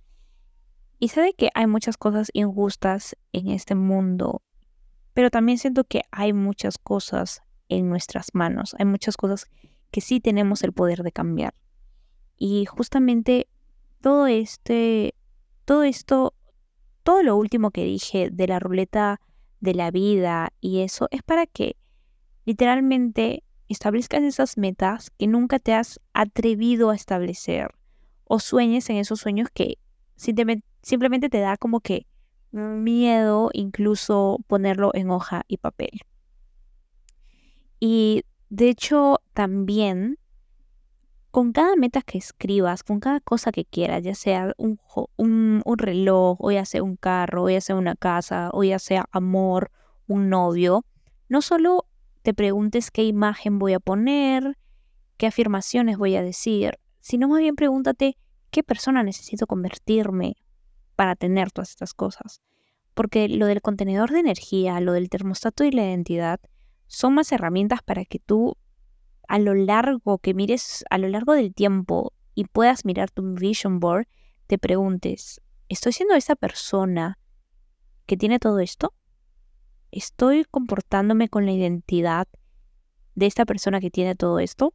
Y 0.98 1.08
sé 1.08 1.32
que 1.36 1.50
hay 1.54 1.66
muchas 1.66 1.96
cosas 1.96 2.28
injustas 2.34 3.16
en 3.32 3.48
este 3.48 3.74
mundo, 3.74 4.42
pero 5.14 5.30
también 5.30 5.58
siento 5.58 5.84
que 5.84 6.02
hay 6.10 6.32
muchas 6.32 6.78
cosas 6.78 7.42
en 7.68 7.88
nuestras 7.88 8.28
manos, 8.34 8.74
hay 8.78 8.86
muchas 8.86 9.16
cosas 9.16 9.46
que 9.90 10.00
sí 10.00 10.20
tenemos 10.20 10.62
el 10.62 10.72
poder 10.72 11.02
de 11.02 11.12
cambiar. 11.12 11.54
Y 12.36 12.64
justamente 12.66 13.48
todo 14.00 14.26
este, 14.26 15.14
todo 15.64 15.82
esto, 15.82 16.34
todo 17.02 17.22
lo 17.22 17.36
último 17.36 17.70
que 17.70 17.84
dije 17.84 18.30
de 18.30 18.46
la 18.46 18.58
ruleta 18.58 19.20
de 19.60 19.74
la 19.74 19.90
vida 19.90 20.52
y 20.60 20.80
eso 20.80 21.08
es 21.10 21.22
para 21.22 21.46
que 21.46 21.76
literalmente 22.44 23.44
establezcas 23.68 24.22
esas 24.22 24.56
metas 24.56 25.10
que 25.10 25.26
nunca 25.26 25.58
te 25.58 25.74
has 25.74 26.00
atrevido 26.12 26.90
a 26.90 26.96
establecer 26.96 27.68
o 28.24 28.40
sueñes 28.40 28.88
en 28.90 28.96
esos 28.96 29.20
sueños 29.20 29.48
que 29.52 29.78
simplemente 30.16 31.28
te 31.28 31.40
da 31.40 31.56
como 31.56 31.80
que 31.80 32.06
miedo 32.52 33.50
incluso 33.52 34.38
ponerlo 34.46 34.90
en 34.94 35.10
hoja 35.10 35.44
y 35.48 35.58
papel. 35.58 36.00
Y 37.78 38.24
de 38.48 38.68
hecho 38.68 39.20
también 39.32 40.18
con 41.30 41.52
cada 41.52 41.76
meta 41.76 42.02
que 42.02 42.18
escribas, 42.18 42.82
con 42.82 42.98
cada 42.98 43.20
cosa 43.20 43.52
que 43.52 43.64
quieras, 43.64 44.02
ya 44.02 44.14
sea 44.14 44.52
un, 44.56 44.80
un, 45.16 45.78
reloj, 45.78 46.36
o 46.40 46.50
ya 46.50 46.64
sea 46.64 46.82
un 46.82 46.96
carro, 46.96 47.44
o 47.44 47.50
ya 47.50 47.60
sea 47.60 47.76
una 47.76 47.94
casa, 47.94 48.50
o 48.52 48.64
ya 48.64 48.80
sea 48.80 49.06
amor, 49.12 49.70
un 50.08 50.28
novio, 50.28 50.84
no 51.28 51.40
solo 51.40 51.86
te 52.22 52.34
preguntes 52.34 52.90
qué 52.90 53.04
imagen 53.04 53.60
voy 53.60 53.74
a 53.74 53.80
poner, 53.80 54.58
qué 55.16 55.28
afirmaciones 55.28 55.96
voy 55.98 56.16
a 56.16 56.22
decir, 56.22 56.78
sino 57.00 57.28
más 57.28 57.38
bien 57.38 57.54
pregúntate 57.54 58.16
qué 58.50 58.64
persona 58.64 59.04
necesito 59.04 59.46
convertirme 59.46 60.36
para 61.00 61.16
tener 61.16 61.50
todas 61.50 61.70
estas 61.70 61.94
cosas. 61.94 62.42
Porque 62.92 63.26
lo 63.26 63.46
del 63.46 63.62
contenedor 63.62 64.10
de 64.10 64.18
energía, 64.18 64.78
lo 64.80 64.92
del 64.92 65.08
termostato 65.08 65.64
y 65.64 65.70
la 65.70 65.82
identidad 65.82 66.40
son 66.88 67.14
más 67.14 67.32
herramientas 67.32 67.82
para 67.82 68.04
que 68.04 68.18
tú 68.18 68.58
a 69.26 69.38
lo 69.38 69.54
largo, 69.54 70.18
que 70.18 70.34
mires 70.34 70.84
a 70.90 70.98
lo 70.98 71.08
largo 71.08 71.32
del 71.32 71.54
tiempo 71.54 72.12
y 72.34 72.44
puedas 72.44 72.84
mirar 72.84 73.10
tu 73.10 73.22
vision 73.22 73.80
board, 73.80 74.08
te 74.46 74.58
preguntes, 74.58 75.40
¿estoy 75.70 75.94
siendo 75.94 76.16
esa 76.16 76.36
persona 76.36 77.18
que 78.04 78.18
tiene 78.18 78.38
todo 78.38 78.58
esto? 78.58 78.92
¿Estoy 79.92 80.44
comportándome 80.44 81.30
con 81.30 81.46
la 81.46 81.52
identidad 81.52 82.28
de 83.14 83.24
esta 83.24 83.46
persona 83.46 83.80
que 83.80 83.90
tiene 83.90 84.16
todo 84.16 84.38
esto? 84.38 84.74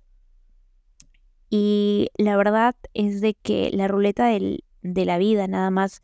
Y 1.51 2.09
la 2.17 2.35
verdad 2.35 2.75
es 2.95 3.21
de 3.21 3.35
que 3.35 3.69
la 3.71 3.87
ruleta 3.87 4.25
de 4.25 5.05
la 5.05 5.19
vida 5.19 5.47
nada 5.47 5.69
más 5.69 6.01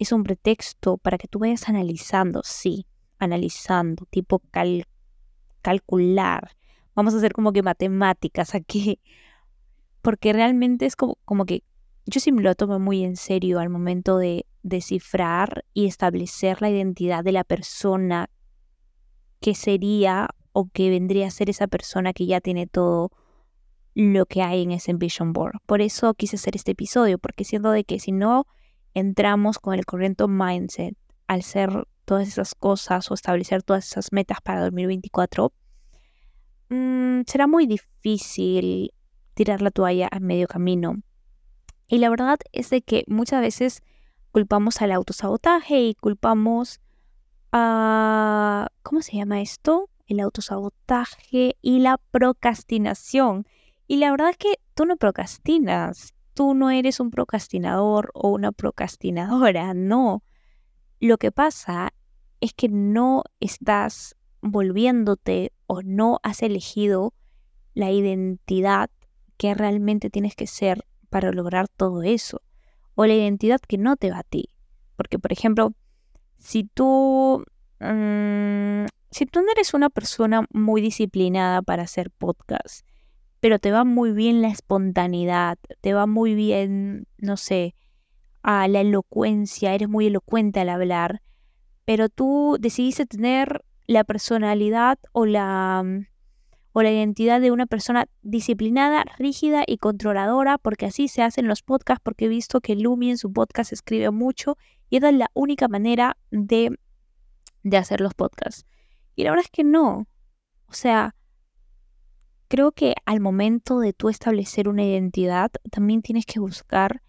es 0.00 0.12
un 0.12 0.24
pretexto 0.24 0.96
para 0.96 1.18
que 1.18 1.28
tú 1.28 1.38
vayas 1.38 1.68
analizando, 1.68 2.40
sí, 2.42 2.86
analizando, 3.18 4.06
tipo 4.06 4.42
calcular, 5.60 6.56
vamos 6.94 7.12
a 7.12 7.18
hacer 7.18 7.34
como 7.34 7.52
que 7.52 7.62
matemáticas 7.62 8.54
aquí, 8.54 8.98
porque 10.02 10.32
realmente 10.32 10.86
es 10.86 10.96
como, 10.96 11.18
como 11.26 11.44
que 11.44 11.62
yo 12.06 12.18
sí 12.18 12.32
me 12.32 12.40
lo 12.40 12.54
tomo 12.54 12.78
muy 12.78 13.04
en 13.04 13.16
serio 13.16 13.60
al 13.60 13.68
momento 13.68 14.16
de 14.16 14.46
descifrar 14.62 15.66
y 15.74 15.86
establecer 15.86 16.62
la 16.62 16.70
identidad 16.70 17.22
de 17.22 17.32
la 17.32 17.44
persona 17.44 18.30
que 19.38 19.54
sería 19.54 20.30
o 20.52 20.70
que 20.72 20.88
vendría 20.88 21.26
a 21.26 21.30
ser 21.30 21.50
esa 21.50 21.66
persona 21.66 22.14
que 22.14 22.24
ya 22.24 22.40
tiene 22.40 22.66
todo 22.66 23.10
lo 23.94 24.24
que 24.24 24.40
hay 24.40 24.62
en 24.62 24.70
ese 24.70 24.94
vision 24.94 25.34
board. 25.34 25.60
Por 25.66 25.82
eso 25.82 26.14
quise 26.14 26.36
hacer 26.36 26.56
este 26.56 26.72
episodio, 26.72 27.18
porque 27.18 27.44
siento 27.44 27.70
de 27.70 27.84
que 27.84 28.00
si 28.00 28.12
no 28.12 28.46
entramos 28.94 29.58
con 29.58 29.74
el 29.74 29.84
corriente 29.84 30.26
mindset 30.26 30.96
al 31.26 31.42
ser 31.42 31.86
todas 32.04 32.28
esas 32.28 32.54
cosas 32.54 33.10
o 33.10 33.14
establecer 33.14 33.62
todas 33.62 33.86
esas 33.86 34.12
metas 34.12 34.40
para 34.42 34.62
2024, 34.62 35.52
Mm, 36.70 37.22
será 37.26 37.48
muy 37.48 37.66
difícil 37.66 38.94
tirar 39.34 39.60
la 39.60 39.72
toalla 39.72 40.08
a 40.10 40.20
medio 40.20 40.46
camino. 40.46 41.02
Y 41.88 41.98
la 41.98 42.08
verdad 42.08 42.38
es 42.52 42.70
de 42.70 42.80
que 42.82 43.04
muchas 43.08 43.40
veces 43.40 43.82
culpamos 44.30 44.80
al 44.80 44.92
autosabotaje 44.92 45.82
y 45.82 45.94
culpamos 45.94 46.80
a... 47.50 48.68
¿Cómo 48.82 49.02
se 49.02 49.16
llama 49.16 49.40
esto? 49.40 49.90
El 50.06 50.20
autosabotaje 50.20 51.56
y 51.60 51.80
la 51.80 51.98
procrastinación. 52.12 53.46
Y 53.88 53.96
la 53.96 54.12
verdad 54.12 54.30
es 54.30 54.36
que 54.36 54.54
tú 54.74 54.86
no 54.86 54.96
procrastinas. 54.96 56.14
Tú 56.40 56.54
no 56.54 56.70
eres 56.70 57.00
un 57.00 57.10
procrastinador 57.10 58.10
o 58.14 58.30
una 58.30 58.50
procrastinadora, 58.50 59.74
no. 59.74 60.24
Lo 60.98 61.18
que 61.18 61.32
pasa 61.32 61.92
es 62.40 62.54
que 62.54 62.70
no 62.70 63.24
estás 63.40 64.16
volviéndote 64.40 65.52
o 65.66 65.82
no 65.82 66.18
has 66.22 66.42
elegido 66.42 67.12
la 67.74 67.90
identidad 67.90 68.88
que 69.36 69.52
realmente 69.52 70.08
tienes 70.08 70.34
que 70.34 70.46
ser 70.46 70.86
para 71.10 71.30
lograr 71.30 71.68
todo 71.68 72.02
eso. 72.02 72.40
O 72.94 73.04
la 73.04 73.12
identidad 73.12 73.60
que 73.60 73.76
no 73.76 73.96
te 73.96 74.10
va 74.10 74.20
a 74.20 74.22
ti. 74.22 74.48
Porque, 74.96 75.18
por 75.18 75.34
ejemplo, 75.34 75.74
si 76.38 76.64
tú, 76.64 77.44
mm, 77.80 78.86
si 79.10 79.26
tú 79.26 79.42
no 79.42 79.52
eres 79.52 79.74
una 79.74 79.90
persona 79.90 80.46
muy 80.54 80.80
disciplinada 80.80 81.60
para 81.60 81.82
hacer 81.82 82.10
podcast, 82.10 82.86
pero 83.40 83.58
te 83.58 83.72
va 83.72 83.84
muy 83.84 84.12
bien 84.12 84.42
la 84.42 84.48
espontaneidad, 84.48 85.58
te 85.80 85.94
va 85.94 86.06
muy 86.06 86.34
bien, 86.34 87.06
no 87.18 87.36
sé, 87.36 87.74
a 88.42 88.68
la 88.68 88.80
elocuencia, 88.80 89.74
eres 89.74 89.88
muy 89.88 90.06
elocuente 90.06 90.60
al 90.60 90.68
hablar, 90.68 91.22
pero 91.84 92.08
tú 92.08 92.56
decidiste 92.60 93.06
tener 93.06 93.64
la 93.86 94.04
personalidad 94.04 94.98
o 95.12 95.26
la, 95.26 95.82
mm, 95.84 96.06
o 96.72 96.82
la 96.82 96.92
identidad 96.92 97.40
de 97.40 97.50
una 97.50 97.66
persona 97.66 98.06
disciplinada, 98.22 99.04
rígida 99.18 99.64
y 99.66 99.78
controladora, 99.78 100.58
porque 100.58 100.86
así 100.86 101.08
se 101.08 101.22
hacen 101.22 101.48
los 101.48 101.62
podcasts, 101.62 102.02
porque 102.02 102.26
he 102.26 102.28
visto 102.28 102.60
que 102.60 102.76
Lumi 102.76 103.10
en 103.10 103.18
su 103.18 103.32
podcast 103.32 103.72
escribe 103.72 104.10
mucho 104.10 104.56
y 104.88 104.98
esa 104.98 105.08
es 105.08 105.16
la 105.16 105.30
única 105.34 105.66
manera 105.66 106.16
de, 106.30 106.78
de 107.62 107.76
hacer 107.76 108.00
los 108.00 108.14
podcasts. 108.14 108.66
Y 109.16 109.24
la 109.24 109.30
verdad 109.30 109.46
es 109.46 109.50
que 109.50 109.64
no. 109.64 110.06
O 110.66 110.72
sea, 110.72 111.16
creo 112.50 112.72
que 112.72 112.96
al 113.06 113.20
momento 113.20 113.78
de 113.78 113.92
tú 113.92 114.08
establecer 114.08 114.68
una 114.68 114.82
identidad, 114.82 115.52
también 115.70 116.02
tienes 116.02 116.26
que 116.26 116.40
buscar 116.40 117.00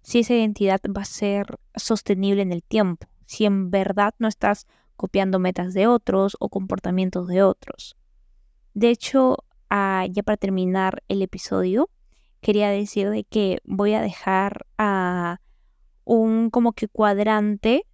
si 0.00 0.20
esa 0.20 0.32
identidad 0.32 0.80
va 0.96 1.02
a 1.02 1.04
ser 1.04 1.58
sostenible 1.76 2.40
en 2.40 2.52
el 2.52 2.62
tiempo, 2.62 3.06
si 3.26 3.44
en 3.44 3.70
verdad 3.70 4.14
no 4.18 4.28
estás 4.28 4.66
copiando 4.96 5.38
metas 5.38 5.74
de 5.74 5.86
otros 5.86 6.38
o 6.40 6.48
comportamientos 6.48 7.28
de 7.28 7.42
otros. 7.42 7.98
De 8.72 8.88
hecho, 8.88 9.44
ah, 9.68 10.06
ya 10.10 10.22
para 10.22 10.38
terminar 10.38 11.02
el 11.06 11.20
episodio, 11.20 11.90
quería 12.40 12.70
decir 12.70 13.10
de 13.10 13.24
que 13.24 13.58
voy 13.64 13.92
a 13.92 14.00
dejar 14.00 14.64
a 14.78 15.42
un 16.04 16.48
como 16.48 16.72
que 16.72 16.88
cuadrante 16.88 17.84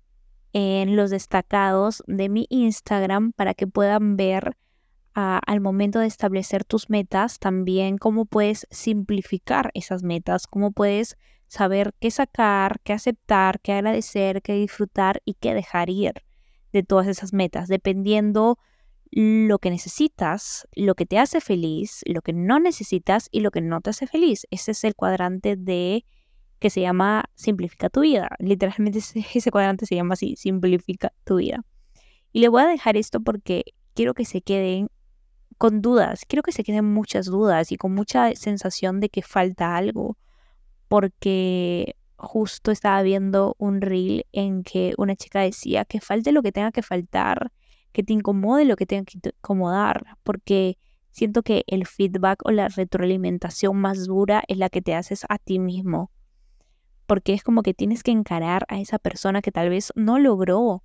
en 0.52 0.94
los 0.94 1.10
destacados 1.10 2.04
de 2.06 2.28
mi 2.28 2.46
Instagram 2.50 3.32
para 3.32 3.54
que 3.54 3.66
puedan 3.66 4.16
ver 4.16 4.56
al 5.14 5.60
momento 5.60 5.98
de 5.98 6.06
establecer 6.06 6.64
tus 6.64 6.90
metas 6.90 7.40
también 7.40 7.98
cómo 7.98 8.24
puedes 8.24 8.66
simplificar 8.70 9.70
esas 9.74 10.04
metas, 10.04 10.46
cómo 10.46 10.70
puedes 10.70 11.16
saber 11.48 11.94
qué 11.98 12.10
sacar, 12.10 12.80
qué 12.84 12.92
aceptar, 12.92 13.60
qué 13.60 13.72
agradecer, 13.72 14.42
qué 14.42 14.54
disfrutar 14.54 15.20
y 15.24 15.34
qué 15.34 15.54
dejar 15.54 15.90
ir 15.90 16.12
de 16.72 16.82
todas 16.82 17.08
esas 17.08 17.32
metas, 17.32 17.68
dependiendo 17.68 18.58
lo 19.10 19.58
que 19.58 19.70
necesitas, 19.70 20.68
lo 20.74 20.94
que 20.94 21.06
te 21.06 21.18
hace 21.18 21.40
feliz, 21.40 22.02
lo 22.06 22.20
que 22.20 22.32
no 22.32 22.60
necesitas 22.60 23.28
y 23.32 23.40
lo 23.40 23.50
que 23.50 23.62
no 23.62 23.80
te 23.80 23.90
hace 23.90 24.06
feliz. 24.06 24.46
Ese 24.50 24.72
es 24.72 24.84
el 24.84 24.94
cuadrante 24.94 25.56
de 25.56 26.04
que 26.58 26.70
se 26.70 26.80
llama 26.80 27.24
Simplifica 27.34 27.88
tu 27.88 28.00
vida. 28.00 28.28
Literalmente 28.38 28.98
ese 29.34 29.50
cuadrante 29.50 29.86
se 29.86 29.94
llama 29.94 30.14
así, 30.14 30.36
Simplifica 30.36 31.12
tu 31.24 31.36
vida. 31.36 31.64
Y 32.32 32.40
le 32.40 32.48
voy 32.48 32.62
a 32.62 32.66
dejar 32.66 32.96
esto 32.96 33.20
porque 33.20 33.64
quiero 33.94 34.12
que 34.12 34.26
se 34.26 34.42
queden 34.42 34.90
con 35.58 35.82
dudas, 35.82 36.24
quiero 36.26 36.42
que 36.42 36.52
se 36.52 36.62
queden 36.64 36.86
muchas 36.86 37.26
dudas 37.26 37.72
y 37.72 37.76
con 37.76 37.92
mucha 37.92 38.34
sensación 38.36 39.00
de 39.00 39.08
que 39.10 39.22
falta 39.22 39.76
algo, 39.76 40.16
porque 40.86 41.96
justo 42.16 42.70
estaba 42.70 43.02
viendo 43.02 43.54
un 43.58 43.80
reel 43.80 44.24
en 44.32 44.62
que 44.62 44.94
una 44.98 45.16
chica 45.16 45.40
decía 45.40 45.84
que 45.84 46.00
falte 46.00 46.32
lo 46.32 46.42
que 46.42 46.52
tenga 46.52 46.72
que 46.72 46.82
faltar, 46.82 47.52
que 47.92 48.02
te 48.02 48.12
incomode 48.12 48.64
lo 48.64 48.76
que 48.76 48.86
tenga 48.86 49.04
que 49.04 49.18
incomodar, 49.18 50.04
porque 50.22 50.78
siento 51.10 51.42
que 51.42 51.64
el 51.66 51.86
feedback 51.86 52.40
o 52.44 52.52
la 52.52 52.68
retroalimentación 52.68 53.76
más 53.76 54.06
dura 54.06 54.44
es 54.46 54.58
la 54.58 54.68
que 54.68 54.82
te 54.82 54.94
haces 54.94 55.24
a 55.28 55.38
ti 55.38 55.58
mismo, 55.58 56.12
porque 57.06 57.34
es 57.34 57.42
como 57.42 57.62
que 57.62 57.74
tienes 57.74 58.02
que 58.04 58.12
encarar 58.12 58.64
a 58.68 58.78
esa 58.78 58.98
persona 58.98 59.42
que 59.42 59.50
tal 59.50 59.70
vez 59.70 59.92
no 59.96 60.18
logró 60.18 60.82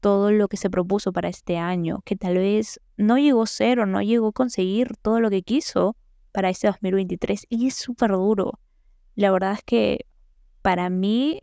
todo 0.00 0.32
lo 0.32 0.48
que 0.48 0.56
se 0.56 0.70
propuso 0.70 1.12
para 1.12 1.28
este 1.28 1.58
año, 1.58 2.02
que 2.04 2.16
tal 2.16 2.34
vez 2.34 2.80
no 2.96 3.18
llegó 3.18 3.42
a 3.42 3.46
ser 3.46 3.80
o 3.80 3.86
no 3.86 4.02
llegó 4.02 4.28
a 4.28 4.32
conseguir 4.32 4.96
todo 5.02 5.20
lo 5.20 5.30
que 5.30 5.42
quiso 5.42 5.96
para 6.32 6.50
este 6.50 6.66
2023 6.68 7.46
y 7.48 7.68
es 7.68 7.74
súper 7.74 8.12
duro. 8.12 8.58
La 9.14 9.30
verdad 9.30 9.52
es 9.52 9.62
que 9.64 10.06
para 10.62 10.90
mí 10.90 11.40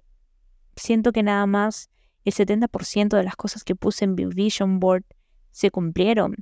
siento 0.76 1.12
que 1.12 1.24
nada 1.24 1.46
más 1.46 1.90
el 2.26 2.34
70% 2.34 3.16
de 3.16 3.24
las 3.24 3.36
cosas 3.36 3.64
que 3.64 3.76
puse 3.76 4.06
en 4.06 4.16
vision 4.16 4.80
board 4.80 5.04
se 5.52 5.72
cumplieron. 5.72 6.36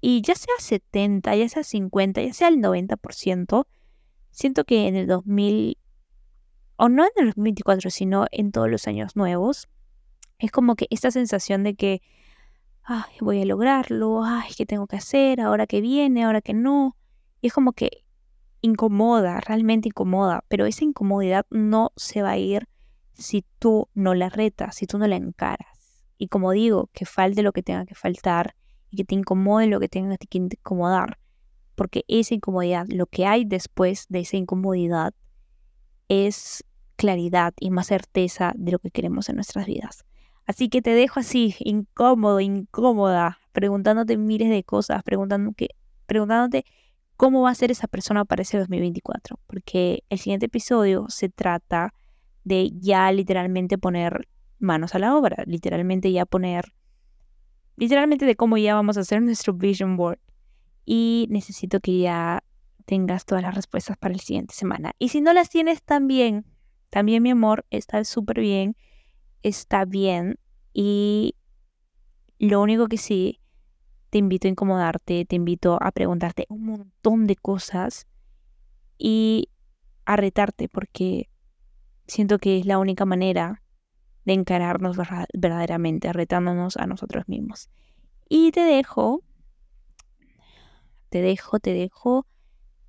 Y 0.00 0.22
ya 0.22 0.34
sea 0.34 0.54
70, 0.58 1.34
ya 1.36 1.48
sea 1.48 1.64
50, 1.64 2.22
ya 2.22 2.32
sea 2.32 2.48
el 2.48 2.58
90%, 2.58 3.66
siento 4.30 4.64
que 4.64 4.86
en 4.86 4.96
el 4.96 5.06
2000, 5.08 5.76
o 6.76 6.88
no 6.88 7.04
en 7.04 7.10
el 7.16 7.26
2024, 7.26 7.90
sino 7.90 8.26
en 8.30 8.52
todos 8.52 8.70
los 8.70 8.86
años 8.86 9.16
nuevos, 9.16 9.68
es 10.38 10.50
como 10.50 10.76
que 10.76 10.86
esta 10.90 11.10
sensación 11.10 11.64
de 11.64 11.74
que, 11.74 12.02
voy 13.20 13.42
a 13.42 13.44
lograrlo, 13.44 14.24
ay, 14.24 14.50
¿qué 14.56 14.64
tengo 14.64 14.86
que 14.86 14.96
hacer? 14.96 15.40
Ahora 15.40 15.66
que 15.66 15.80
viene, 15.80 16.24
ahora 16.24 16.40
que 16.40 16.54
no. 16.54 16.96
Y 17.40 17.48
es 17.48 17.52
como 17.52 17.72
que 17.72 18.04
incomoda, 18.62 19.40
realmente 19.40 19.88
incomoda, 19.88 20.44
pero 20.48 20.66
esa 20.66 20.84
incomodidad 20.84 21.46
no 21.50 21.92
se 21.96 22.22
va 22.22 22.30
a 22.30 22.38
ir 22.38 22.66
si 23.12 23.44
tú 23.58 23.88
no 23.94 24.14
la 24.14 24.28
retas, 24.28 24.76
si 24.76 24.86
tú 24.86 24.98
no 24.98 25.06
la 25.06 25.16
encaras. 25.16 26.06
Y 26.16 26.28
como 26.28 26.52
digo, 26.52 26.88
que 26.92 27.04
falte 27.04 27.42
lo 27.42 27.52
que 27.52 27.62
tenga 27.62 27.84
que 27.84 27.94
faltar 27.94 28.54
y 28.90 28.96
que 28.96 29.04
te 29.04 29.14
incomode 29.14 29.66
lo 29.66 29.80
que 29.80 29.88
tenga 29.88 30.16
que 30.16 30.38
incomodar, 30.38 31.18
porque 31.74 32.04
esa 32.08 32.34
incomodidad, 32.34 32.86
lo 32.88 33.06
que 33.06 33.26
hay 33.26 33.44
después 33.44 34.06
de 34.08 34.20
esa 34.20 34.36
incomodidad 34.36 35.14
es 36.08 36.64
claridad 36.96 37.54
y 37.60 37.70
más 37.70 37.88
certeza 37.88 38.52
de 38.56 38.72
lo 38.72 38.78
que 38.78 38.90
queremos 38.90 39.28
en 39.28 39.36
nuestras 39.36 39.66
vidas. 39.66 40.07
Así 40.48 40.70
que 40.70 40.80
te 40.80 40.94
dejo 40.94 41.20
así, 41.20 41.54
incómodo, 41.60 42.40
incómoda, 42.40 43.38
preguntándote 43.52 44.16
miles 44.16 44.48
de 44.48 44.64
cosas, 44.64 45.02
preguntándote, 45.02 45.68
preguntándote 46.06 46.64
cómo 47.18 47.42
va 47.42 47.50
a 47.50 47.54
ser 47.54 47.70
esa 47.70 47.86
persona 47.86 48.24
para 48.24 48.40
ese 48.40 48.56
2024. 48.56 49.38
Porque 49.46 50.04
el 50.08 50.18
siguiente 50.18 50.46
episodio 50.46 51.04
se 51.10 51.28
trata 51.28 51.92
de 52.44 52.70
ya 52.80 53.12
literalmente 53.12 53.76
poner 53.76 54.26
manos 54.58 54.94
a 54.94 54.98
la 54.98 55.14
obra, 55.14 55.44
literalmente 55.44 56.10
ya 56.12 56.24
poner, 56.24 56.72
literalmente 57.76 58.24
de 58.24 58.34
cómo 58.34 58.56
ya 58.56 58.74
vamos 58.74 58.96
a 58.96 59.00
hacer 59.00 59.20
nuestro 59.20 59.52
vision 59.52 59.98
board. 59.98 60.18
Y 60.86 61.26
necesito 61.28 61.78
que 61.80 61.98
ya 61.98 62.42
tengas 62.86 63.26
todas 63.26 63.42
las 63.42 63.54
respuestas 63.54 63.98
para 63.98 64.14
el 64.14 64.20
siguiente 64.20 64.54
semana. 64.54 64.92
Y 64.98 65.10
si 65.10 65.20
no 65.20 65.34
las 65.34 65.50
tienes 65.50 65.82
también, 65.82 66.46
también 66.88 67.22
mi 67.22 67.32
amor, 67.32 67.66
está 67.68 68.02
súper 68.04 68.40
bien 68.40 68.76
está 69.42 69.84
bien 69.84 70.38
y 70.72 71.34
lo 72.38 72.60
único 72.60 72.86
que 72.86 72.98
sí, 72.98 73.40
te 74.10 74.18
invito 74.18 74.48
a 74.48 74.50
incomodarte, 74.50 75.24
te 75.24 75.36
invito 75.36 75.78
a 75.82 75.90
preguntarte 75.90 76.46
un 76.48 76.64
montón 76.64 77.26
de 77.26 77.36
cosas 77.36 78.06
y 78.96 79.50
a 80.04 80.16
retarte 80.16 80.68
porque 80.68 81.28
siento 82.06 82.38
que 82.38 82.58
es 82.58 82.66
la 82.66 82.78
única 82.78 83.04
manera 83.04 83.62
de 84.24 84.32
encararnos 84.34 84.96
verdaderamente, 85.34 86.12
retándonos 86.12 86.76
a 86.76 86.86
nosotros 86.86 87.28
mismos. 87.28 87.70
Y 88.28 88.52
te 88.52 88.60
dejo, 88.60 89.22
te 91.08 91.22
dejo, 91.22 91.58
te 91.58 91.72
dejo. 91.72 92.26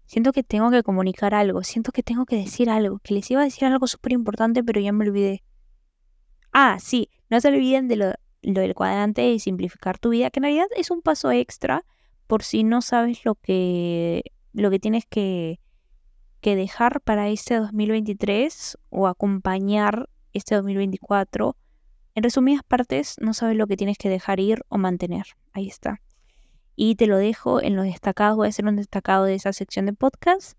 Siento 0.05 0.31
que 0.31 0.43
tengo 0.43 0.71
que 0.71 0.83
comunicar 0.83 1.33
algo, 1.33 1.63
siento 1.63 1.91
que 1.91 2.03
tengo 2.03 2.25
que 2.25 2.35
decir 2.35 2.69
algo, 2.69 2.99
que 2.99 3.13
les 3.13 3.29
iba 3.29 3.41
a 3.41 3.45
decir 3.45 3.65
algo 3.65 3.87
súper 3.87 4.13
importante, 4.13 4.63
pero 4.63 4.81
ya 4.81 4.91
me 4.91 5.07
olvidé. 5.07 5.43
Ah, 6.51 6.77
sí, 6.79 7.09
no 7.29 7.39
se 7.41 7.49
olviden 7.49 7.87
de 7.87 7.95
lo, 7.95 8.13
del 8.41 8.73
cuadrante 8.73 9.29
y 9.29 9.39
simplificar 9.39 9.99
tu 9.99 10.09
vida, 10.09 10.29
que 10.29 10.39
en 10.39 10.43
realidad 10.43 10.67
es 10.75 10.91
un 10.91 11.01
paso 11.01 11.31
extra 11.31 11.85
por 12.27 12.43
si 12.43 12.63
no 12.63 12.81
sabes 12.81 13.25
lo 13.25 13.35
que, 13.35 14.23
lo 14.53 14.69
que 14.69 14.79
tienes 14.79 15.05
que, 15.05 15.59
que 16.41 16.55
dejar 16.55 17.01
para 17.01 17.29
este 17.29 17.55
2023 17.55 18.77
o 18.89 19.07
acompañar 19.07 20.09
este 20.33 20.55
2024. 20.55 21.55
En 22.15 22.23
resumidas 22.23 22.63
partes, 22.63 23.15
no 23.19 23.33
sabes 23.33 23.57
lo 23.57 23.67
que 23.67 23.77
tienes 23.77 23.97
que 23.97 24.09
dejar 24.09 24.39
ir 24.39 24.63
o 24.69 24.77
mantener. 24.77 25.25
Ahí 25.53 25.67
está. 25.67 26.01
Y 26.75 26.95
te 26.95 27.07
lo 27.07 27.17
dejo 27.17 27.61
en 27.61 27.75
los 27.75 27.85
destacados. 27.85 28.37
Voy 28.37 28.47
a 28.47 28.49
hacer 28.49 28.65
un 28.65 28.75
destacado 28.75 29.25
de 29.25 29.35
esa 29.35 29.53
sección 29.53 29.85
de 29.85 29.93
podcast. 29.93 30.57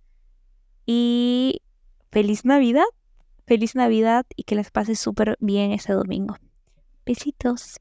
Y 0.86 1.62
feliz 2.10 2.44
Navidad 2.44 2.84
feliz 3.50 3.74
Navidad 3.74 4.26
y 4.36 4.44
que 4.44 4.54
les 4.54 4.70
pase 4.70 4.94
súper 4.94 5.36
bien 5.40 5.72
ese 5.72 5.92
domingo. 5.92 6.36
Besitos. 7.04 7.80